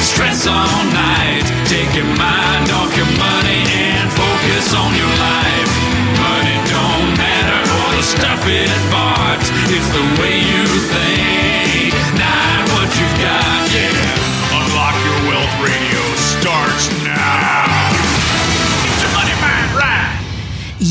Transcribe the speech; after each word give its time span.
Stress 0.00 0.46
all 0.46 0.84
night. 0.92 1.46
Take 1.66 1.92
your 1.94 2.10
mind 2.16 2.70
off 2.70 2.90
your 2.96 3.10
money 3.18 3.62
and 3.66 4.08
focus 4.12 4.74
on 4.74 4.90
your 4.94 5.14
life. 5.18 5.72
Money 6.18 6.56
don't 6.70 7.10
matter 7.18 7.60
or 7.80 7.88
the 7.96 8.02
stuff 8.02 8.42
it 8.46 8.70
bought. 8.90 9.42
It's 9.74 9.90
the 9.92 10.06
way 10.20 10.36
you 10.40 10.64
think, 10.92 11.05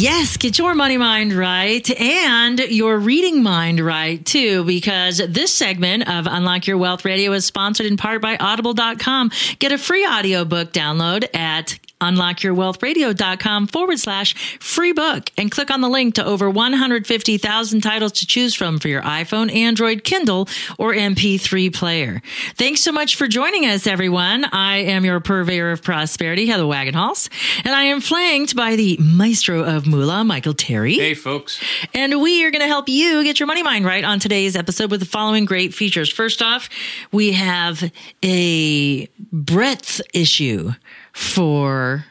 Yes, 0.05 0.37
get 0.37 0.59
your 0.59 0.75
money 0.75 0.97
mind 0.97 1.33
right 1.33 1.89
and 1.99 2.59
your 2.59 2.99
reading 2.99 3.41
mind 3.41 3.79
right 3.79 4.23
too, 4.23 4.63
because 4.63 5.17
this 5.17 5.51
segment 5.51 6.07
of 6.07 6.27
Unlock 6.27 6.67
Your 6.67 6.77
Wealth 6.77 7.05
Radio 7.05 7.31
is 7.33 7.43
sponsored 7.43 7.87
in 7.87 7.97
part 7.97 8.21
by 8.21 8.37
Audible.com. 8.37 9.31
Get 9.57 9.71
a 9.71 9.79
free 9.79 10.05
audiobook 10.05 10.71
download 10.71 11.35
at 11.35 11.79
unlockyourwealthradio.com 12.13 13.67
forward 13.67 13.99
slash 13.99 14.33
free 14.59 14.93
book 14.93 15.31
and 15.37 15.51
click 15.51 15.71
on 15.71 15.81
the 15.81 15.89
link 15.89 16.15
to 16.15 16.25
over 16.25 16.49
150,000 16.49 17.81
titles 17.81 18.11
to 18.13 18.25
choose 18.25 18.55
from 18.55 18.79
for 18.79 18.87
your 18.87 19.01
iPhone, 19.01 19.53
Android, 19.53 20.03
Kindle, 20.03 20.47
or 20.77 20.93
MP3 20.93 21.73
player. 21.73 22.21
Thanks 22.55 22.81
so 22.81 22.91
much 22.91 23.15
for 23.15 23.27
joining 23.27 23.65
us, 23.65 23.87
everyone. 23.87 24.45
I 24.45 24.77
am 24.77 25.05
your 25.05 25.19
purveyor 25.19 25.71
of 25.71 25.83
prosperity, 25.83 26.45
Heather 26.47 26.63
Wagenhals, 26.63 27.29
and 27.63 27.73
I 27.73 27.83
am 27.83 28.01
flanked 28.01 28.55
by 28.55 28.75
the 28.75 28.97
maestro 29.01 29.63
of 29.63 29.85
moolah, 29.87 30.23
Michael 30.23 30.53
Terry. 30.53 30.95
Hey, 30.95 31.13
folks. 31.13 31.61
And 31.93 32.21
we 32.21 32.45
are 32.45 32.51
going 32.51 32.61
to 32.61 32.67
help 32.67 32.89
you 32.89 33.23
get 33.23 33.39
your 33.39 33.47
money 33.47 33.63
mind 33.63 33.85
right 33.85 34.03
on 34.03 34.19
today's 34.19 34.55
episode 34.55 34.91
with 34.91 34.99
the 34.99 35.05
following 35.05 35.45
great 35.45 35.73
features. 35.73 36.11
First 36.11 36.41
off, 36.41 36.69
we 37.11 37.33
have 37.33 37.91
a 38.23 39.07
breadth 39.31 40.01
issue 40.13 40.71
for 41.15 42.05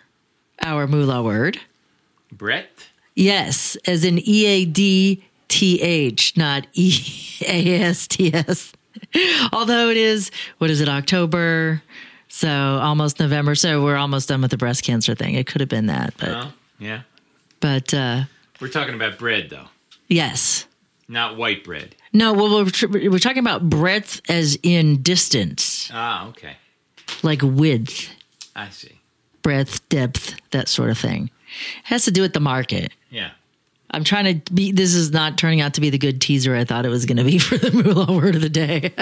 our 0.63 0.87
moolah 0.87 1.23
word. 1.23 1.61
Brett? 2.33 2.89
Yes, 3.15 3.77
as 3.87 4.03
in 4.05 4.19
E 4.27 4.47
A 4.47 4.65
D 4.65 5.23
T 5.49 5.81
H, 5.83 6.37
not 6.37 6.67
E 6.73 6.93
A 7.47 7.81
S 7.83 8.09
T 8.09 8.33
S. 8.35 8.73
Although 9.53 9.91
it 9.91 9.97
is, 9.99 10.31
what 10.59 10.71
is 10.71 10.81
it, 10.81 10.89
October? 10.89 11.83
So 12.29 12.49
almost 12.49 13.21
November. 13.21 13.55
So 13.55 13.85
we're 13.85 13.97
almost 13.97 14.29
done 14.29 14.41
with 14.41 14.51
the 14.51 14.57
breast 14.57 14.83
cancer 14.83 15.15
thing. 15.15 15.35
It 15.35 15.47
could 15.47 15.61
have 15.61 15.69
been 15.69 15.87
that, 15.87 16.15
but, 16.19 16.29
Well, 16.31 16.53
yeah. 16.79 17.03
but, 17.61 17.93
uh, 17.95 18.23
We're 18.61 18.69
talking 18.69 18.95
about 18.95 19.19
bread, 19.19 19.51
though, 19.51 19.69
yes. 20.09 20.67
not 21.09 21.37
white 21.37 21.63
bread. 21.63 21.95
No, 22.13 22.33
well, 22.33 22.65
we're, 22.65 22.71
tr- 22.71 22.89
we're 22.89 23.19
talking 23.19 23.39
about 23.39 23.69
breadth 23.69 24.21
as 24.29 24.59
in 24.65 25.03
distance, 25.03 25.91
Ah, 25.93 26.29
okay. 26.29 26.57
like 27.23 27.43
width, 27.43 28.11
I 28.55 28.71
see. 28.71 29.01
breadth, 29.43 29.87
depth, 29.89 30.37
that 30.53 30.69
sort 30.69 30.91
of 30.91 30.99
thing. 30.99 31.31
It 31.81 31.87
has 31.87 32.05
to 32.05 32.11
do 32.11 32.23
with 32.23 32.33
the 32.33 32.41
market. 32.41 32.93
Yeah. 33.11 33.31
I'm 33.91 34.03
trying 34.05 34.41
to 34.41 34.53
be, 34.53 34.73
this 34.73 34.95
is 34.95 35.13
not 35.13 35.39
turning 35.39 35.61
out 35.61 35.75
to 35.75 35.81
be 35.81 35.91
the 35.91 35.99
good 35.99 36.21
teaser 36.21 36.55
I 36.57 36.65
thought 36.65 36.85
it 36.87 36.89
was 36.89 37.07
going 37.07 37.19
to 37.19 37.25
be 37.25 37.39
for 37.41 37.57
the 37.59 37.71
moolah 37.71 38.13
word 38.13 38.35
of 38.35 38.41
the 38.41 38.49
day. 38.49 38.93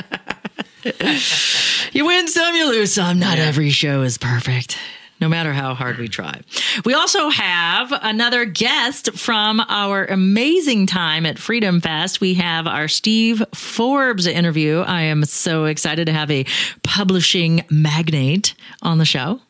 you 1.92 2.04
win 2.06 2.28
some, 2.28 2.54
you 2.54 2.68
lose 2.68 2.92
some. 2.92 3.18
Not 3.18 3.38
every 3.38 3.70
show 3.70 4.02
is 4.02 4.18
perfect. 4.18 4.78
No 5.22 5.28
matter 5.28 5.52
how 5.52 5.74
hard 5.74 5.98
we 5.98 6.08
try. 6.08 6.40
We 6.84 6.94
also 6.94 7.28
have 7.28 7.92
another 8.02 8.44
guest 8.44 9.12
from 9.12 9.60
our 9.68 10.04
amazing 10.04 10.88
time 10.88 11.26
at 11.26 11.38
Freedom 11.38 11.80
Fest. 11.80 12.20
We 12.20 12.34
have 12.34 12.66
our 12.66 12.88
Steve 12.88 13.40
Forbes 13.54 14.26
interview. 14.26 14.80
I 14.80 15.02
am 15.02 15.24
so 15.24 15.66
excited 15.66 16.06
to 16.06 16.12
have 16.12 16.28
a 16.32 16.44
publishing 16.82 17.64
magnate 17.70 18.54
on 18.82 18.98
the 18.98 19.04
show. 19.04 19.40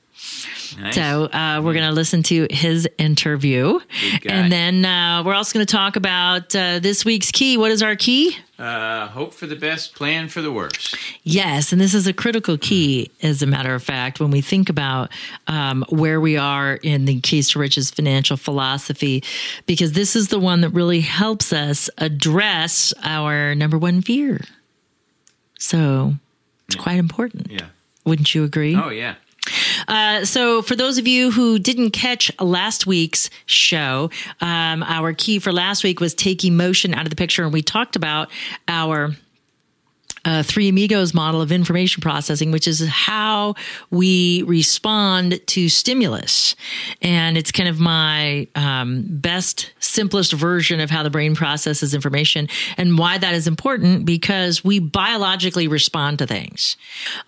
Nice. 0.78 0.94
So 0.94 1.24
uh, 1.24 1.60
we're 1.62 1.74
going 1.74 1.88
to 1.88 1.92
listen 1.92 2.22
to 2.24 2.46
his 2.50 2.88
interview, 2.98 3.78
and 4.26 4.50
then 4.50 4.84
uh, 4.84 5.22
we're 5.24 5.34
also 5.34 5.54
going 5.54 5.66
to 5.66 5.72
talk 5.72 5.96
about 5.96 6.54
uh, 6.54 6.78
this 6.78 7.04
week's 7.04 7.30
key. 7.30 7.56
What 7.56 7.70
is 7.70 7.82
our 7.82 7.96
key? 7.96 8.36
Uh, 8.58 9.08
hope 9.08 9.34
for 9.34 9.46
the 9.46 9.56
best, 9.56 9.94
plan 9.94 10.28
for 10.28 10.40
the 10.40 10.52
worst. 10.52 10.96
Yes, 11.24 11.72
and 11.72 11.80
this 11.80 11.94
is 11.94 12.06
a 12.06 12.12
critical 12.12 12.56
key, 12.56 13.10
as 13.22 13.42
a 13.42 13.46
matter 13.46 13.74
of 13.74 13.82
fact, 13.82 14.20
when 14.20 14.30
we 14.30 14.40
think 14.40 14.68
about 14.68 15.10
um, 15.48 15.84
where 15.88 16.20
we 16.20 16.36
are 16.36 16.74
in 16.74 17.04
the 17.04 17.20
Keys 17.20 17.50
to 17.50 17.58
Riches 17.58 17.90
financial 17.90 18.36
philosophy, 18.36 19.24
because 19.66 19.92
this 19.92 20.14
is 20.14 20.28
the 20.28 20.38
one 20.38 20.60
that 20.60 20.70
really 20.70 21.00
helps 21.00 21.52
us 21.52 21.90
address 21.98 22.94
our 23.02 23.54
number 23.54 23.78
one 23.78 24.00
fear. 24.00 24.40
So 25.58 26.14
it's 26.66 26.76
quite 26.76 26.98
important. 26.98 27.50
Yeah. 27.50 27.66
Wouldn't 28.04 28.34
you 28.34 28.44
agree? 28.44 28.76
Oh, 28.76 28.90
yeah. 28.90 29.14
Uh, 29.88 30.24
so, 30.24 30.62
for 30.62 30.76
those 30.76 30.98
of 30.98 31.06
you 31.06 31.30
who 31.30 31.58
didn't 31.58 31.90
catch 31.90 32.30
last 32.40 32.86
week's 32.86 33.30
show, 33.46 34.10
um, 34.40 34.82
our 34.84 35.12
key 35.12 35.38
for 35.38 35.52
last 35.52 35.82
week 35.84 36.00
was 36.00 36.14
take 36.14 36.44
emotion 36.44 36.94
out 36.94 37.04
of 37.04 37.10
the 37.10 37.16
picture, 37.16 37.42
and 37.44 37.52
we 37.52 37.62
talked 37.62 37.96
about 37.96 38.30
our 38.68 39.16
uh, 40.24 40.42
Three 40.42 40.68
Amigos 40.68 41.14
model 41.14 41.40
of 41.40 41.50
information 41.50 42.00
processing, 42.00 42.52
which 42.52 42.68
is 42.68 42.86
how 42.88 43.54
we 43.90 44.42
respond 44.42 45.40
to 45.48 45.68
stimulus. 45.68 46.54
And 47.00 47.36
it's 47.36 47.50
kind 47.50 47.68
of 47.68 47.80
my 47.80 48.46
um, 48.54 49.04
best, 49.08 49.72
simplest 49.80 50.32
version 50.32 50.80
of 50.80 50.90
how 50.90 51.02
the 51.02 51.10
brain 51.10 51.34
processes 51.34 51.94
information 51.94 52.48
and 52.76 52.98
why 52.98 53.18
that 53.18 53.34
is 53.34 53.46
important 53.46 54.04
because 54.04 54.64
we 54.64 54.78
biologically 54.78 55.68
respond 55.68 56.18
to 56.18 56.26
things. 56.26 56.76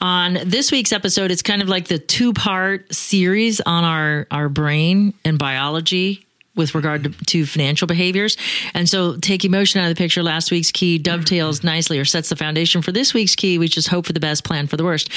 On 0.00 0.38
this 0.44 0.70
week's 0.70 0.92
episode, 0.92 1.30
it's 1.30 1.42
kind 1.42 1.62
of 1.62 1.68
like 1.68 1.88
the 1.88 1.98
two 1.98 2.32
part 2.32 2.94
series 2.94 3.60
on 3.60 3.84
our, 3.84 4.26
our 4.30 4.48
brain 4.48 5.14
and 5.24 5.38
biology 5.38 6.23
with 6.56 6.74
regard 6.74 7.04
to, 7.04 7.10
to 7.26 7.46
financial 7.46 7.86
behaviors. 7.86 8.36
And 8.74 8.88
so 8.88 9.16
take 9.16 9.44
emotion 9.44 9.80
out 9.80 9.90
of 9.90 9.96
the 9.96 9.98
picture. 9.98 10.22
Last 10.22 10.50
week's 10.50 10.70
key 10.70 10.98
dovetails 10.98 11.62
nicely 11.64 11.98
or 11.98 12.04
sets 12.04 12.28
the 12.28 12.36
foundation 12.36 12.82
for 12.82 12.92
this 12.92 13.14
week's 13.14 13.34
key, 13.34 13.58
which 13.58 13.76
is 13.76 13.86
hope 13.86 14.06
for 14.06 14.12
the 14.12 14.20
best, 14.20 14.44
plan 14.44 14.66
for 14.66 14.76
the 14.76 14.84
worst. 14.84 15.10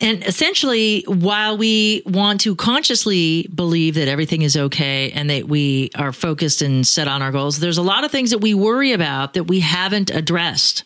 And 0.00 0.24
essentially, 0.24 1.04
while 1.08 1.58
we 1.58 2.02
want 2.06 2.40
to 2.42 2.54
consciously 2.54 3.48
believe 3.52 3.94
that 3.94 4.06
everything 4.06 4.42
is 4.42 4.56
okay 4.56 5.10
and 5.10 5.28
that 5.30 5.48
we 5.48 5.90
are 5.96 6.12
focused 6.12 6.62
and 6.62 6.86
set 6.86 7.08
on 7.08 7.20
our 7.20 7.32
goals, 7.32 7.58
there's 7.58 7.78
a 7.78 7.82
lot 7.82 8.04
of 8.04 8.10
things 8.10 8.30
that 8.30 8.38
we 8.38 8.54
worry 8.54 8.92
about 8.92 9.34
that 9.34 9.44
we 9.44 9.60
haven't 9.60 10.10
addressed. 10.10 10.84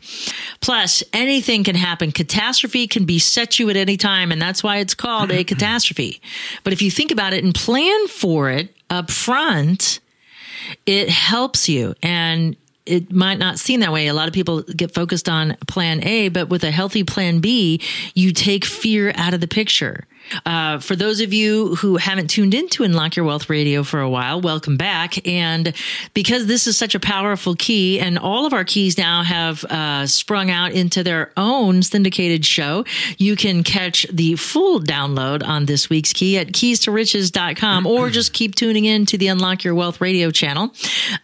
Plus, 0.60 1.02
anything 1.12 1.62
can 1.64 1.74
happen. 1.74 2.10
Catastrophe 2.10 2.86
can 2.86 3.04
beset 3.04 3.58
you 3.58 3.68
at 3.68 3.76
any 3.76 3.96
time, 3.96 4.32
and 4.32 4.40
that's 4.40 4.62
why 4.62 4.78
it's 4.78 4.94
called 4.94 5.30
a 5.30 5.44
catastrophe. 5.52 6.22
But 6.64 6.72
if 6.72 6.80
you 6.80 6.90
think 6.90 7.10
about 7.10 7.34
it 7.34 7.44
and 7.44 7.54
plan 7.54 8.08
for 8.08 8.50
it 8.50 8.74
up 8.88 9.10
front, 9.10 10.00
it 10.86 11.10
helps 11.10 11.68
you. 11.68 11.94
And 12.02 12.56
it 12.86 13.12
might 13.12 13.38
not 13.38 13.58
seem 13.58 13.80
that 13.80 13.92
way. 13.92 14.08
A 14.08 14.14
lot 14.14 14.28
of 14.28 14.34
people 14.34 14.62
get 14.62 14.94
focused 14.94 15.28
on 15.28 15.56
plan 15.68 16.02
A, 16.04 16.28
but 16.28 16.48
with 16.48 16.64
a 16.64 16.70
healthy 16.70 17.04
plan 17.04 17.40
B, 17.40 17.80
you 18.14 18.32
take 18.32 18.64
fear 18.64 19.12
out 19.16 19.34
of 19.34 19.40
the 19.40 19.48
picture. 19.48 20.06
Uh, 20.46 20.78
for 20.78 20.96
those 20.96 21.20
of 21.20 21.32
you 21.32 21.74
who 21.76 21.96
haven't 21.96 22.28
tuned 22.28 22.54
into 22.54 22.84
Unlock 22.84 23.16
Your 23.16 23.24
Wealth 23.24 23.50
Radio 23.50 23.82
for 23.82 24.00
a 24.00 24.08
while, 24.08 24.40
welcome 24.40 24.76
back. 24.76 25.26
And 25.26 25.74
because 26.14 26.46
this 26.46 26.66
is 26.66 26.76
such 26.76 26.94
a 26.94 27.00
powerful 27.00 27.54
key, 27.54 28.00
and 28.00 28.18
all 28.18 28.46
of 28.46 28.52
our 28.52 28.64
keys 28.64 28.98
now 28.98 29.22
have 29.22 29.64
uh, 29.64 30.06
sprung 30.06 30.50
out 30.50 30.72
into 30.72 31.02
their 31.02 31.32
own 31.36 31.82
syndicated 31.82 32.44
show, 32.44 32.84
you 33.18 33.36
can 33.36 33.62
catch 33.62 34.06
the 34.12 34.36
full 34.36 34.80
download 34.80 35.46
on 35.46 35.66
this 35.66 35.90
week's 35.90 36.12
key 36.12 36.38
at 36.38 36.52
keys-to-riches.com 36.52 37.86
or 37.86 38.10
just 38.10 38.32
keep 38.32 38.54
tuning 38.54 38.84
in 38.84 39.06
to 39.06 39.18
the 39.18 39.28
Unlock 39.28 39.64
Your 39.64 39.74
Wealth 39.74 40.00
Radio 40.00 40.30
channel. 40.30 40.72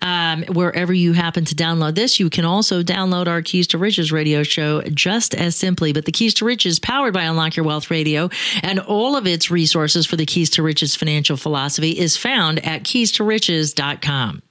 Um, 0.03 0.45
wherever 0.45 0.93
you 0.93 1.13
happen 1.13 1.45
to 1.47 1.55
download 1.55 1.95
this, 1.95 2.21
you 2.21 2.31
can 2.31 2.45
also 2.45 2.83
download 2.83 3.27
our 3.27 3.43
Keys 3.43 3.67
to 3.69 3.79
Riches 3.79 4.13
radio 4.13 4.43
show 4.43 4.83
just 4.83 5.35
as 5.35 5.57
simply. 5.57 5.93
But 5.93 6.05
the 6.05 6.13
Keys 6.13 6.35
to 6.35 6.45
Riches, 6.45 6.79
powered 6.79 7.15
by 7.15 7.25
Unlock 7.25 7.57
Your 7.57 7.65
Wealth 7.65 7.91
Radio, 7.91 8.31
and 8.63 8.81
all 8.89 9.17
of 9.17 9.27
its 9.27 9.51
resources 9.51 10.07
for 10.07 10.17
the 10.17 10.27
Keys 10.27 10.51
to 10.51 10.63
Riches 10.63 10.97
financial 10.97 11.37
philosophy 11.37 11.91
is 11.91 12.17
found 12.17 12.65
at 12.65 12.85
keys-to-riches.com. 12.85 14.43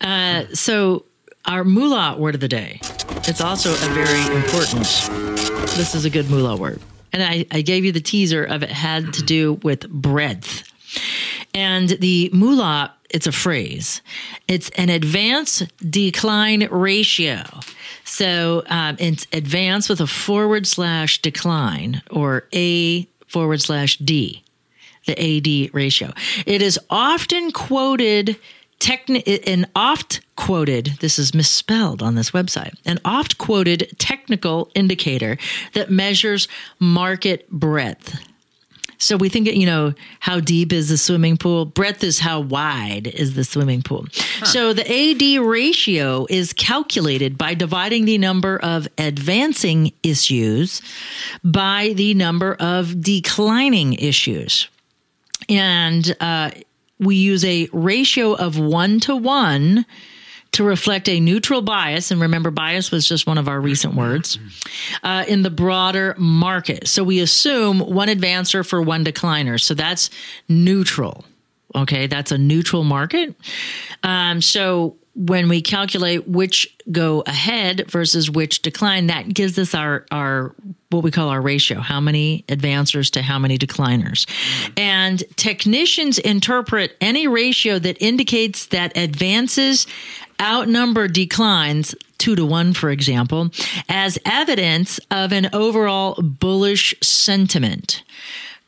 Uh, 0.00 0.44
so, 0.52 1.04
our 1.44 1.64
moolah 1.64 2.16
word 2.18 2.34
of 2.34 2.40
the 2.40 2.48
day. 2.48 2.80
It's 3.28 3.40
also 3.40 3.70
a 3.70 3.94
very 3.94 4.36
important 4.36 4.84
This 5.76 5.94
is 5.94 6.04
a 6.04 6.10
good 6.10 6.28
moolah 6.28 6.56
word. 6.56 6.80
And 7.12 7.22
I, 7.22 7.46
I 7.50 7.62
gave 7.62 7.84
you 7.84 7.92
the 7.92 8.00
teaser 8.00 8.44
of 8.44 8.62
it 8.62 8.70
had 8.70 9.12
to 9.14 9.22
do 9.22 9.54
with 9.62 9.88
breadth. 9.88 10.64
And 11.54 11.88
the 11.88 12.30
moolah, 12.32 12.92
it's 13.10 13.26
a 13.26 13.32
phrase. 13.32 14.02
It's 14.48 14.70
an 14.70 14.90
advance 14.90 15.62
decline 15.78 16.68
ratio. 16.70 17.44
So 18.04 18.62
um, 18.68 18.96
it's 18.98 19.26
advance 19.32 19.88
with 19.88 20.00
a 20.00 20.06
forward 20.06 20.66
slash 20.66 21.22
decline 21.22 22.02
or 22.10 22.48
A 22.54 23.08
forward 23.36 23.60
slash 23.60 23.98
D, 23.98 24.42
the 25.04 25.12
AD 25.12 25.74
ratio. 25.74 26.10
It 26.46 26.62
is 26.62 26.80
often 26.88 27.52
quoted 27.52 28.38
techni- 28.80 29.46
an 29.46 29.66
oft 29.76 30.22
quoted 30.36 30.92
this 31.00 31.18
is 31.18 31.34
misspelled 31.34 32.02
on 32.02 32.14
this 32.14 32.30
website 32.30 32.74
an 32.86 32.98
oft 33.04 33.36
quoted 33.36 33.90
technical 33.98 34.70
indicator 34.74 35.36
that 35.74 35.90
measures 35.90 36.48
market 36.78 37.50
breadth 37.50 38.18
so 38.98 39.16
we 39.16 39.28
think, 39.28 39.46
you 39.48 39.66
know, 39.66 39.94
how 40.20 40.40
deep 40.40 40.72
is 40.72 40.88
the 40.88 40.98
swimming 40.98 41.36
pool? 41.36 41.64
Breadth 41.64 42.02
is 42.02 42.18
how 42.18 42.40
wide 42.40 43.06
is 43.06 43.34
the 43.34 43.44
swimming 43.44 43.82
pool. 43.82 44.06
So 44.44 44.72
the 44.72 44.86
AD 44.86 45.46
ratio 45.46 46.26
is 46.30 46.52
calculated 46.52 47.36
by 47.36 47.54
dividing 47.54 48.04
the 48.04 48.18
number 48.18 48.58
of 48.58 48.88
advancing 48.98 49.92
issues 50.02 50.82
by 51.44 51.92
the 51.94 52.14
number 52.14 52.54
of 52.54 53.00
declining 53.00 53.94
issues. 53.94 54.68
And 55.48 56.16
uh, 56.20 56.50
we 56.98 57.16
use 57.16 57.44
a 57.44 57.68
ratio 57.72 58.34
of 58.34 58.58
one 58.58 59.00
to 59.00 59.14
one 59.16 59.84
to 60.56 60.64
reflect 60.64 61.06
a 61.08 61.20
neutral 61.20 61.60
bias. 61.60 62.10
And 62.10 62.18
remember, 62.18 62.50
bias 62.50 62.90
was 62.90 63.06
just 63.06 63.26
one 63.26 63.36
of 63.36 63.46
our 63.46 63.60
recent 63.60 63.94
words 63.94 64.38
uh, 65.02 65.24
in 65.28 65.42
the 65.42 65.50
broader 65.50 66.14
market. 66.16 66.88
So 66.88 67.04
we 67.04 67.20
assume 67.20 67.78
one 67.78 68.08
advancer 68.08 68.66
for 68.66 68.80
one 68.80 69.04
decliner. 69.04 69.60
So 69.60 69.74
that's 69.74 70.08
neutral. 70.48 71.26
Okay, 71.74 72.06
that's 72.06 72.32
a 72.32 72.38
neutral 72.38 72.84
market. 72.84 73.34
Um, 74.02 74.40
so 74.40 74.96
when 75.14 75.48
we 75.48 75.60
calculate 75.60 76.26
which 76.26 76.74
go 76.90 77.22
ahead 77.26 77.90
versus 77.90 78.30
which 78.30 78.62
decline, 78.62 79.08
that 79.08 79.32
gives 79.32 79.58
us 79.58 79.74
our 79.74 80.06
our 80.10 80.54
what 80.90 81.02
we 81.02 81.10
call 81.10 81.30
our 81.30 81.40
ratio, 81.40 81.80
how 81.80 82.00
many 82.00 82.44
advancers 82.48 83.10
to 83.10 83.20
how 83.20 83.38
many 83.38 83.58
decliners. 83.58 84.26
And 84.76 85.22
technicians 85.36 86.18
interpret 86.18 86.96
any 87.00 87.26
ratio 87.26 87.78
that 87.80 88.00
indicates 88.00 88.66
that 88.66 88.96
advances 88.96 89.86
outnumber 90.40 91.08
declines 91.08 91.94
two 92.18 92.34
to 92.36 92.44
one, 92.44 92.72
for 92.72 92.90
example, 92.90 93.50
as 93.88 94.18
evidence 94.24 94.98
of 95.10 95.32
an 95.32 95.48
overall 95.52 96.20
bullish 96.20 96.94
sentiment. 97.02 98.02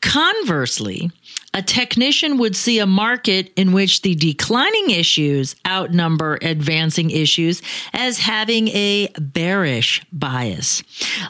Conversely, 0.01 1.11
a 1.59 1.63
technician 1.63 2.39
would 2.39 2.55
see 2.55 2.79
a 2.79 2.87
market 2.87 3.53
in 3.57 3.73
which 3.73 4.03
the 4.03 4.15
declining 4.15 4.91
issues 4.91 5.57
outnumber 5.67 6.39
advancing 6.41 7.11
issues 7.11 7.63
as 7.93 8.19
having 8.19 8.69
a 8.69 9.09
bearish 9.19 10.01
bias. 10.13 10.85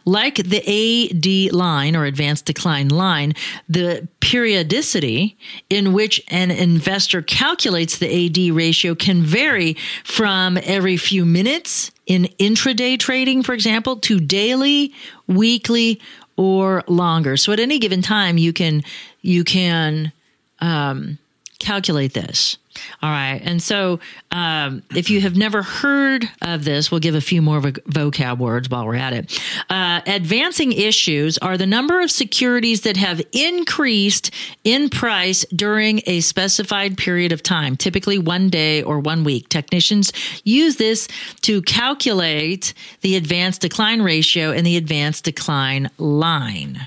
Like 0.04 0.34
the 0.34 0.60
AD 0.60 1.54
line 1.54 1.96
or 1.96 2.04
advanced 2.04 2.44
decline 2.44 2.88
line, 2.88 3.32
the 3.70 4.06
periodicity 4.20 5.38
in 5.70 5.94
which 5.94 6.22
an 6.28 6.50
investor 6.50 7.22
calculates 7.22 7.96
the 7.96 8.26
AD 8.26 8.54
ratio 8.54 8.94
can 8.94 9.22
vary 9.22 9.78
from 10.04 10.58
every 10.62 10.98
few 10.98 11.24
minutes 11.24 11.90
in 12.04 12.24
intraday 12.38 12.98
trading, 12.98 13.42
for 13.42 13.54
example, 13.54 13.96
to 14.00 14.20
daily, 14.20 14.92
weekly, 15.26 16.02
or 16.36 16.84
longer. 16.86 17.38
So 17.38 17.52
at 17.52 17.60
any 17.60 17.78
given 17.78 18.02
time, 18.02 18.36
you 18.36 18.52
can 18.52 18.84
you 19.22 19.42
can 19.42 20.12
um, 20.60 21.18
calculate 21.58 22.14
this. 22.14 22.56
All 23.02 23.10
right, 23.10 23.40
and 23.42 23.60
so 23.60 23.98
um, 24.30 24.82
if 24.94 25.10
you 25.10 25.20
have 25.20 25.36
never 25.36 25.62
heard 25.62 26.28
of 26.42 26.64
this, 26.64 26.90
we'll 26.90 27.00
give 27.00 27.16
a 27.16 27.20
few 27.20 27.42
more 27.42 27.60
voc- 27.60 27.82
vocab 27.84 28.38
words 28.38 28.70
while 28.70 28.86
we're 28.86 28.94
at 28.94 29.12
it. 29.12 29.40
Uh, 29.68 30.00
advancing 30.06 30.72
issues 30.72 31.38
are 31.38 31.56
the 31.56 31.66
number 31.66 32.00
of 32.00 32.10
securities 32.10 32.82
that 32.82 32.96
have 32.96 33.20
increased 33.32 34.30
in 34.62 34.88
price 34.90 35.44
during 35.46 36.02
a 36.06 36.20
specified 36.20 36.96
period 36.96 37.32
of 37.32 37.42
time, 37.42 37.76
typically 37.76 38.18
one 38.18 38.48
day 38.48 38.82
or 38.82 39.00
one 39.00 39.24
week. 39.24 39.48
Technicians 39.48 40.12
use 40.44 40.76
this 40.76 41.08
to 41.42 41.60
calculate 41.62 42.74
the 43.00 43.16
advanced 43.16 43.60
decline 43.60 44.02
ratio 44.02 44.52
and 44.52 44.64
the 44.64 44.76
advanced 44.76 45.24
decline 45.24 45.90
line. 45.98 46.86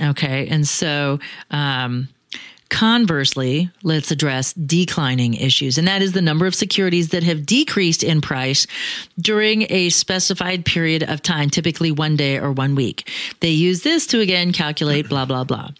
Okay, 0.00 0.46
and 0.48 0.66
so. 0.66 1.18
Um, 1.50 2.08
Conversely, 2.78 3.72
let's 3.82 4.12
address 4.12 4.52
declining 4.52 5.34
issues, 5.34 5.78
and 5.78 5.88
that 5.88 6.00
is 6.00 6.12
the 6.12 6.22
number 6.22 6.46
of 6.46 6.54
securities 6.54 7.08
that 7.08 7.24
have 7.24 7.44
decreased 7.44 8.04
in 8.04 8.20
price 8.20 8.68
during 9.20 9.66
a 9.68 9.88
specified 9.88 10.64
period 10.64 11.02
of 11.02 11.20
time, 11.20 11.50
typically 11.50 11.90
one 11.90 12.14
day 12.14 12.38
or 12.38 12.52
one 12.52 12.76
week. 12.76 13.10
They 13.40 13.50
use 13.50 13.82
this 13.82 14.06
to 14.06 14.20
again 14.20 14.52
calculate 14.52 15.08
blah, 15.08 15.24
blah, 15.24 15.42
blah. 15.42 15.70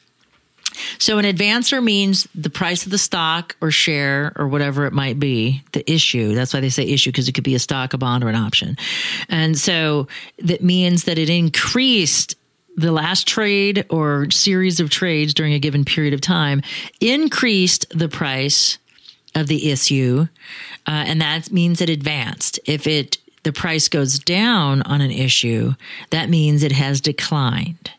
So 0.99 1.19
an 1.19 1.25
advancer 1.25 1.81
means 1.81 2.27
the 2.35 2.51
price 2.51 2.85
of 2.85 2.91
the 2.91 2.99
stock 2.99 3.55
or 3.61 3.71
share 3.71 4.33
or 4.35 4.49
whatever 4.49 4.85
it 4.85 4.93
might 4.93 5.21
be, 5.21 5.63
the 5.75 5.89
issue. 5.89 6.35
That's 6.35 6.53
why 6.53 6.59
they 6.59 6.69
say 6.69 6.83
issue 6.83 7.11
because 7.11 7.29
it 7.29 7.33
could 7.33 7.45
be 7.45 7.55
a 7.55 7.61
stock, 7.61 7.95
a 7.95 7.99
bond, 7.99 8.25
or 8.25 8.29
an 8.29 8.35
option. 8.35 8.77
And 9.29 9.57
so 9.57 10.09
that 10.41 10.65
means 10.65 11.05
that 11.05 11.17
it 11.17 11.31
increased 11.31 12.35
the 12.79 12.93
last 12.93 13.27
trade 13.27 13.85
or 13.91 14.31
series 14.31 14.79
of 14.79 14.89
trades 14.89 15.35
during 15.35 15.53
a 15.53 15.59
given 15.59 15.85
period 15.85 16.15
of 16.15 16.21
time 16.21 16.63
increased 17.01 17.87
the 17.91 18.09
price 18.09 18.79
of 19.35 19.49
the 19.49 19.71
issue, 19.71 20.29
uh, 20.87 21.05
and 21.07 21.21
that 21.21 21.51
means 21.51 21.81
it 21.81 21.91
advanced. 21.91 22.61
If 22.65 22.87
it 22.87 23.19
the 23.43 23.53
price 23.53 23.89
goes 23.89 24.19
down 24.19 24.83
on 24.83 25.01
an 25.01 25.11
issue, 25.11 25.75
that 26.11 26.29
means 26.29 26.63
it 26.63 26.73
has 26.73 27.01
declined. 27.01 27.91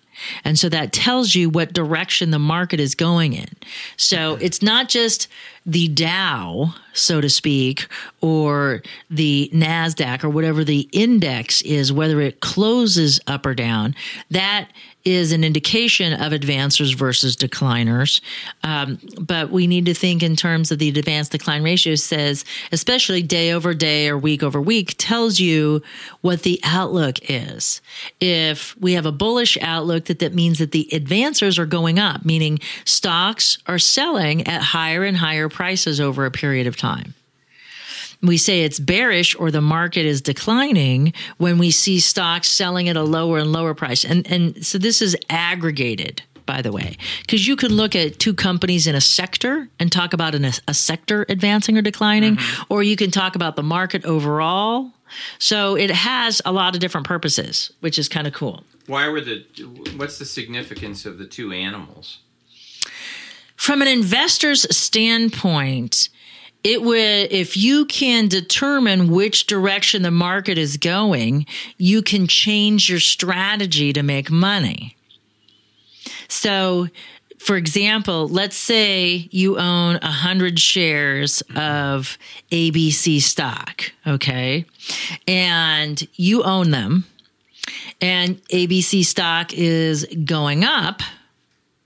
And 0.43 0.59
so 0.59 0.69
that 0.69 0.91
tells 0.91 1.33
you 1.33 1.49
what 1.49 1.73
direction 1.73 2.31
the 2.31 2.39
market 2.39 2.79
is 2.79 2.93
going 2.93 3.33
in. 3.33 3.49
So 3.95 4.35
it's 4.41 4.61
not 4.61 4.89
just 4.89 5.27
the 5.65 5.87
Dow, 5.87 6.73
so 6.93 7.21
to 7.21 7.29
speak, 7.29 7.87
or 8.21 8.81
the 9.09 9.49
NASDAQ 9.53 10.23
or 10.23 10.29
whatever 10.29 10.63
the 10.63 10.89
index 10.91 11.61
is, 11.61 11.91
whether 11.93 12.21
it 12.21 12.39
closes 12.39 13.19
up 13.27 13.45
or 13.45 13.53
down. 13.53 13.95
That 14.31 14.69
is 15.05 15.31
an 15.31 15.43
indication 15.43 16.13
of 16.13 16.33
advancers 16.33 16.93
versus 16.93 17.35
decliners. 17.35 18.21
Um, 18.63 18.99
but 19.19 19.49
we 19.49 19.65
need 19.65 19.85
to 19.85 19.93
think 19.93 20.21
in 20.21 20.35
terms 20.35 20.71
of 20.71 20.79
the 20.79 20.89
advanced 20.89 21.31
decline 21.31 21.63
ratio 21.63 21.95
says, 21.95 22.43
especially 22.71 23.21
day 23.21 23.53
over 23.53 23.73
day 23.73 24.09
or 24.09 24.17
week 24.17 24.43
over 24.43 24.61
week, 24.61 24.95
tells 24.97 25.39
you 25.39 25.81
what 26.21 26.43
the 26.43 26.59
outlook 26.63 27.17
is. 27.29 27.81
If 28.19 28.75
we 28.79 28.93
have 28.93 29.05
a 29.05 29.11
bullish 29.11 29.57
outlook, 29.61 30.05
that 30.05 30.19
that 30.19 30.33
means 30.33 30.59
that 30.59 30.71
the 30.71 30.89
advancers 30.91 31.57
are 31.57 31.65
going 31.65 31.97
up, 31.97 32.25
meaning 32.25 32.59
stocks 32.83 33.57
are 33.67 33.79
selling 33.79 34.45
at 34.47 34.61
higher 34.61 35.03
and 35.03 35.17
higher 35.17 35.48
prices 35.49 35.99
over 35.99 36.25
a 36.25 36.31
period 36.31 36.67
of 36.67 36.77
time 36.77 37.13
we 38.21 38.37
say 38.37 38.63
it's 38.63 38.79
bearish 38.79 39.33
or 39.39 39.49
the 39.49 39.61
market 39.61 40.05
is 40.05 40.21
declining 40.21 41.13
when 41.37 41.57
we 41.57 41.71
see 41.71 41.99
stocks 42.01 42.49
selling 42.49 42.89
at 42.89 42.97
a 42.97 43.03
lower 43.03 43.37
and 43.37 43.53
lower 43.53 43.73
price. 43.73 44.03
And 44.03 44.29
and 44.29 44.65
so 44.65 44.77
this 44.77 45.01
is 45.01 45.15
aggregated 45.29 46.23
by 46.49 46.63
the 46.63 46.71
way, 46.71 46.97
because 47.21 47.47
you 47.47 47.55
could 47.55 47.71
look 47.71 47.95
at 47.95 48.17
two 48.17 48.33
companies 48.33 48.87
in 48.87 48.95
a 48.95 49.01
sector 49.01 49.69
and 49.79 49.91
talk 49.91 50.13
about 50.13 50.33
an, 50.33 50.45
a 50.67 50.73
sector 50.73 51.23
advancing 51.29 51.77
or 51.77 51.83
declining, 51.83 52.37
mm-hmm. 52.37 52.73
or 52.73 52.81
you 52.81 52.95
can 52.95 53.11
talk 53.11 53.35
about 53.35 53.55
the 53.55 53.61
market 53.61 54.03
overall. 54.03 54.91
So 55.37 55.77
it 55.77 55.91
has 55.91 56.41
a 56.45 56.51
lot 56.51 56.73
of 56.73 56.81
different 56.81 57.05
purposes, 57.05 57.71
which 57.81 57.99
is 57.99 58.09
kind 58.09 58.25
of 58.25 58.33
cool. 58.33 58.63
Why 58.87 59.07
were 59.09 59.21
the? 59.21 59.45
What's 59.95 60.17
the 60.17 60.25
significance 60.25 61.05
of 61.05 61.19
the 61.19 61.27
two 61.27 61.51
animals? 61.51 62.17
From 63.59 63.81
an 63.81 63.89
investor's 63.89 64.65
standpoint, 64.75 66.07
it 66.63 66.81
would 66.81 66.97
if 66.97 67.57
you 67.57 67.85
can 67.85 68.29
determine 68.29 69.11
which 69.11 69.47
direction 69.47 70.01
the 70.01 70.11
market 70.11 70.57
is 70.57 70.77
going, 70.77 71.45
you 71.77 72.01
can 72.01 72.25
change 72.25 72.89
your 72.89 73.01
strategy 73.01 73.91
to 73.91 74.01
make 74.01 74.31
money. 74.31 74.95
So, 76.29 76.87
for 77.37 77.57
example, 77.57 78.29
let's 78.29 78.55
say 78.55 79.27
you 79.29 79.57
own 79.59 79.95
100 79.95 80.57
shares 80.57 81.43
of 81.53 82.17
ABC 82.53 83.21
stock, 83.21 83.91
okay? 84.07 84.65
And 85.27 86.07
you 86.15 86.43
own 86.43 86.71
them, 86.71 87.03
and 87.99 88.41
ABC 88.47 89.03
stock 89.03 89.53
is 89.53 90.05
going 90.23 90.63
up, 90.63 91.01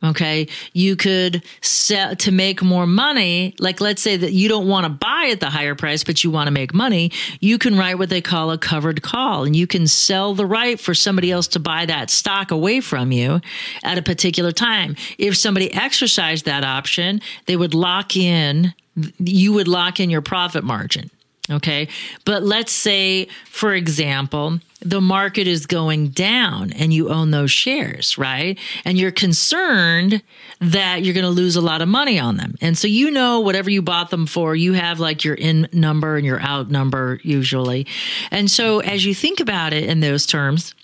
Okay. 0.04 0.48
You 0.74 0.96
could 0.96 1.44
sell 1.62 2.16
to 2.18 2.32
make 2.32 2.62
more 2.62 2.86
money. 2.86 3.56
Like, 3.58 3.80
let's 3.80 4.02
say 4.02 4.18
that 4.18 4.34
you 4.34 4.50
don't 4.50 4.68
want 4.68 4.86
to 4.86 4.90
buy 4.90 5.30
at 5.32 5.40
the 5.40 5.50
higher 5.50 5.76
price, 5.76 6.04
but 6.04 6.24
you 6.24 6.32
want 6.32 6.48
to 6.48 6.52
make 6.52 6.74
money. 6.74 7.12
You 7.40 7.58
can 7.58 7.78
write 7.78 7.98
what 7.98 8.10
they 8.10 8.20
call 8.22 8.52
a 8.52 8.58
covered 8.58 9.02
call 9.02 9.46
and 9.46 9.56
you 9.56 9.66
can 9.66 9.88
sell 9.88 10.34
the 10.34 10.46
right 10.46 10.80
for 10.80 10.94
somebody 10.94 11.32
else 11.32 11.48
to 11.50 11.60
buy 11.60 11.86
that 11.86 12.10
stock 12.10 12.52
away 12.52 12.82
from 12.82 13.12
you 13.14 13.40
at 13.84 13.98
a 13.98 14.02
particular 14.02 14.52
time. 14.52 14.98
If 15.18 15.38
somebody 15.38 15.74
exercised 15.74 16.46
that 16.46 16.66
option, 16.66 17.22
they 17.46 17.56
would 17.56 17.74
lock 17.74 18.18
in, 18.18 18.74
you 19.20 19.54
would 19.54 19.70
lock 19.70 20.00
in 20.02 20.10
your 20.10 20.22
profit 20.22 20.66
margin. 20.66 21.10
Okay. 21.50 21.88
But 22.26 22.44
let's 22.44 22.72
say, 22.72 23.28
for 23.46 23.74
example, 23.74 24.60
the 24.84 25.02
market 25.02 25.48
is 25.48 25.66
going 25.66 26.10
down 26.10 26.72
and 26.74 26.94
you 26.94 27.10
own 27.10 27.32
those 27.32 27.52
shares, 27.52 28.18
right? 28.18 28.60
And 28.86 28.98
you're 28.98 29.12
concerned 29.12 30.22
that 30.60 31.04
you're 31.04 31.14
going 31.14 31.26
to 31.26 31.30
lose 31.30 31.56
a 31.56 31.62
lot 31.62 31.82
of 31.82 31.88
money 31.88 32.20
on 32.20 32.38
them. 32.38 32.56
And 32.62 32.78
so 32.78 32.88
you 32.88 33.12
know 33.12 33.40
whatever 33.40 33.70
you 33.70 33.82
bought 33.82 34.10
them 34.10 34.26
for, 34.26 34.56
you 34.56 34.74
have 34.74 35.00
like 35.00 35.24
your 35.24 35.36
in 35.36 35.68
number 35.72 36.18
and 36.18 36.26
your 36.26 36.40
out 36.42 36.70
number 36.70 37.20
usually. 37.24 37.88
And 38.32 38.50
so 38.52 38.80
as 38.80 39.06
you 39.06 39.16
think 39.16 39.40
about 39.40 39.74
it 39.74 39.86
in 39.86 40.00
those 40.02 40.26
terms, 40.26 40.76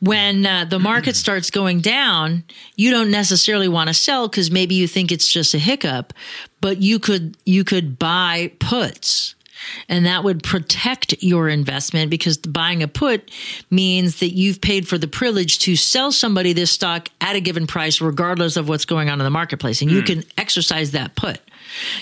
when 0.00 0.44
uh, 0.44 0.66
the 0.66 0.78
market 0.78 1.16
starts 1.16 1.50
going 1.50 1.80
down, 1.80 2.44
you 2.76 2.90
don't 2.90 3.10
necessarily 3.10 3.68
want 3.68 3.88
to 3.88 3.94
sell 3.94 4.28
because 4.28 4.50
maybe 4.50 4.74
you 4.74 4.86
think 4.86 5.10
it's 5.10 5.28
just 5.28 5.54
a 5.54 5.58
hiccup, 5.58 6.12
but 6.60 6.82
you 6.82 6.98
could 6.98 7.36
you 7.46 7.64
could 7.64 7.98
buy 7.98 8.52
puts 8.58 9.34
and 9.88 10.06
that 10.06 10.24
would 10.24 10.42
protect 10.42 11.22
your 11.22 11.48
investment 11.48 12.10
because 12.10 12.38
buying 12.38 12.82
a 12.82 12.88
put 12.88 13.30
means 13.70 14.20
that 14.20 14.30
you've 14.30 14.60
paid 14.60 14.88
for 14.88 14.98
the 14.98 15.08
privilege 15.08 15.58
to 15.60 15.76
sell 15.76 16.12
somebody 16.12 16.52
this 16.52 16.70
stock 16.70 17.08
at 17.20 17.36
a 17.36 17.40
given 17.40 17.66
price 17.66 18.00
regardless 18.00 18.56
of 18.56 18.68
what's 18.68 18.84
going 18.84 19.08
on 19.08 19.20
in 19.20 19.24
the 19.24 19.30
marketplace. 19.30 19.82
And 19.82 19.90
you 19.90 20.02
can 20.02 20.24
exercise 20.36 20.92
that 20.92 21.14
put. 21.14 21.40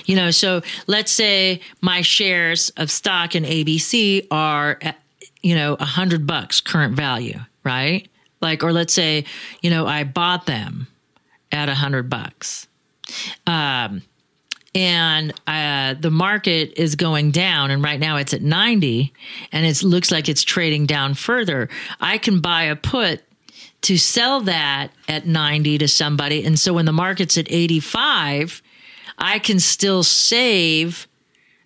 You 0.05 0.17
know 0.17 0.31
so 0.31 0.63
let's 0.87 1.13
say 1.13 1.61
my 1.81 2.03
shares 2.03 2.71
of 2.77 2.91
stock 2.91 3.35
in 3.35 3.45
abc 3.45 4.27
are 4.31 4.79
at, 4.83 4.99
you 5.41 5.55
know 5.55 5.75
a 5.75 5.85
hundred 5.85 6.27
bucks 6.27 6.61
current 6.61 6.95
value 6.95 7.39
right? 7.65 8.09
Like 8.41 8.63
or 8.63 8.73
let's 8.73 8.93
say 8.93 9.25
you 9.61 9.71
know 9.71 9.87
i 9.87 10.05
bought 10.05 10.47
them 10.47 10.89
at 11.51 11.69
a 11.69 11.75
hundred 11.75 12.11
bucks. 12.11 12.67
Um 13.47 14.03
and 14.75 15.35
uh, 15.47 15.95
the 15.95 16.11
market 16.11 16.73
is 16.77 16.97
going 16.97 17.31
down 17.31 17.71
and 17.71 17.85
right 17.85 18.01
now 18.01 18.17
it's 18.17 18.33
at 18.33 18.43
90 18.43 19.13
and 19.53 19.67
it 19.67 19.83
looks 19.83 20.11
like 20.11 20.29
it's 20.29 20.43
trading 20.43 20.87
down 20.87 21.15
further. 21.15 21.69
I 22.01 22.19
can 22.19 22.41
buy 22.41 22.65
a 22.65 22.77
put 22.77 23.23
to 23.83 23.99
sell 23.99 24.41
that 24.43 24.89
at 25.09 25.27
90 25.27 25.79
to 25.79 25.89
somebody 25.89 26.45
and 26.45 26.59
so 26.59 26.73
when 26.73 26.87
the 26.87 26.93
market's 26.93 27.37
at 27.37 27.51
85 27.51 28.63
i 29.19 29.39
can 29.39 29.61
still 29.61 30.03
save 30.03 31.07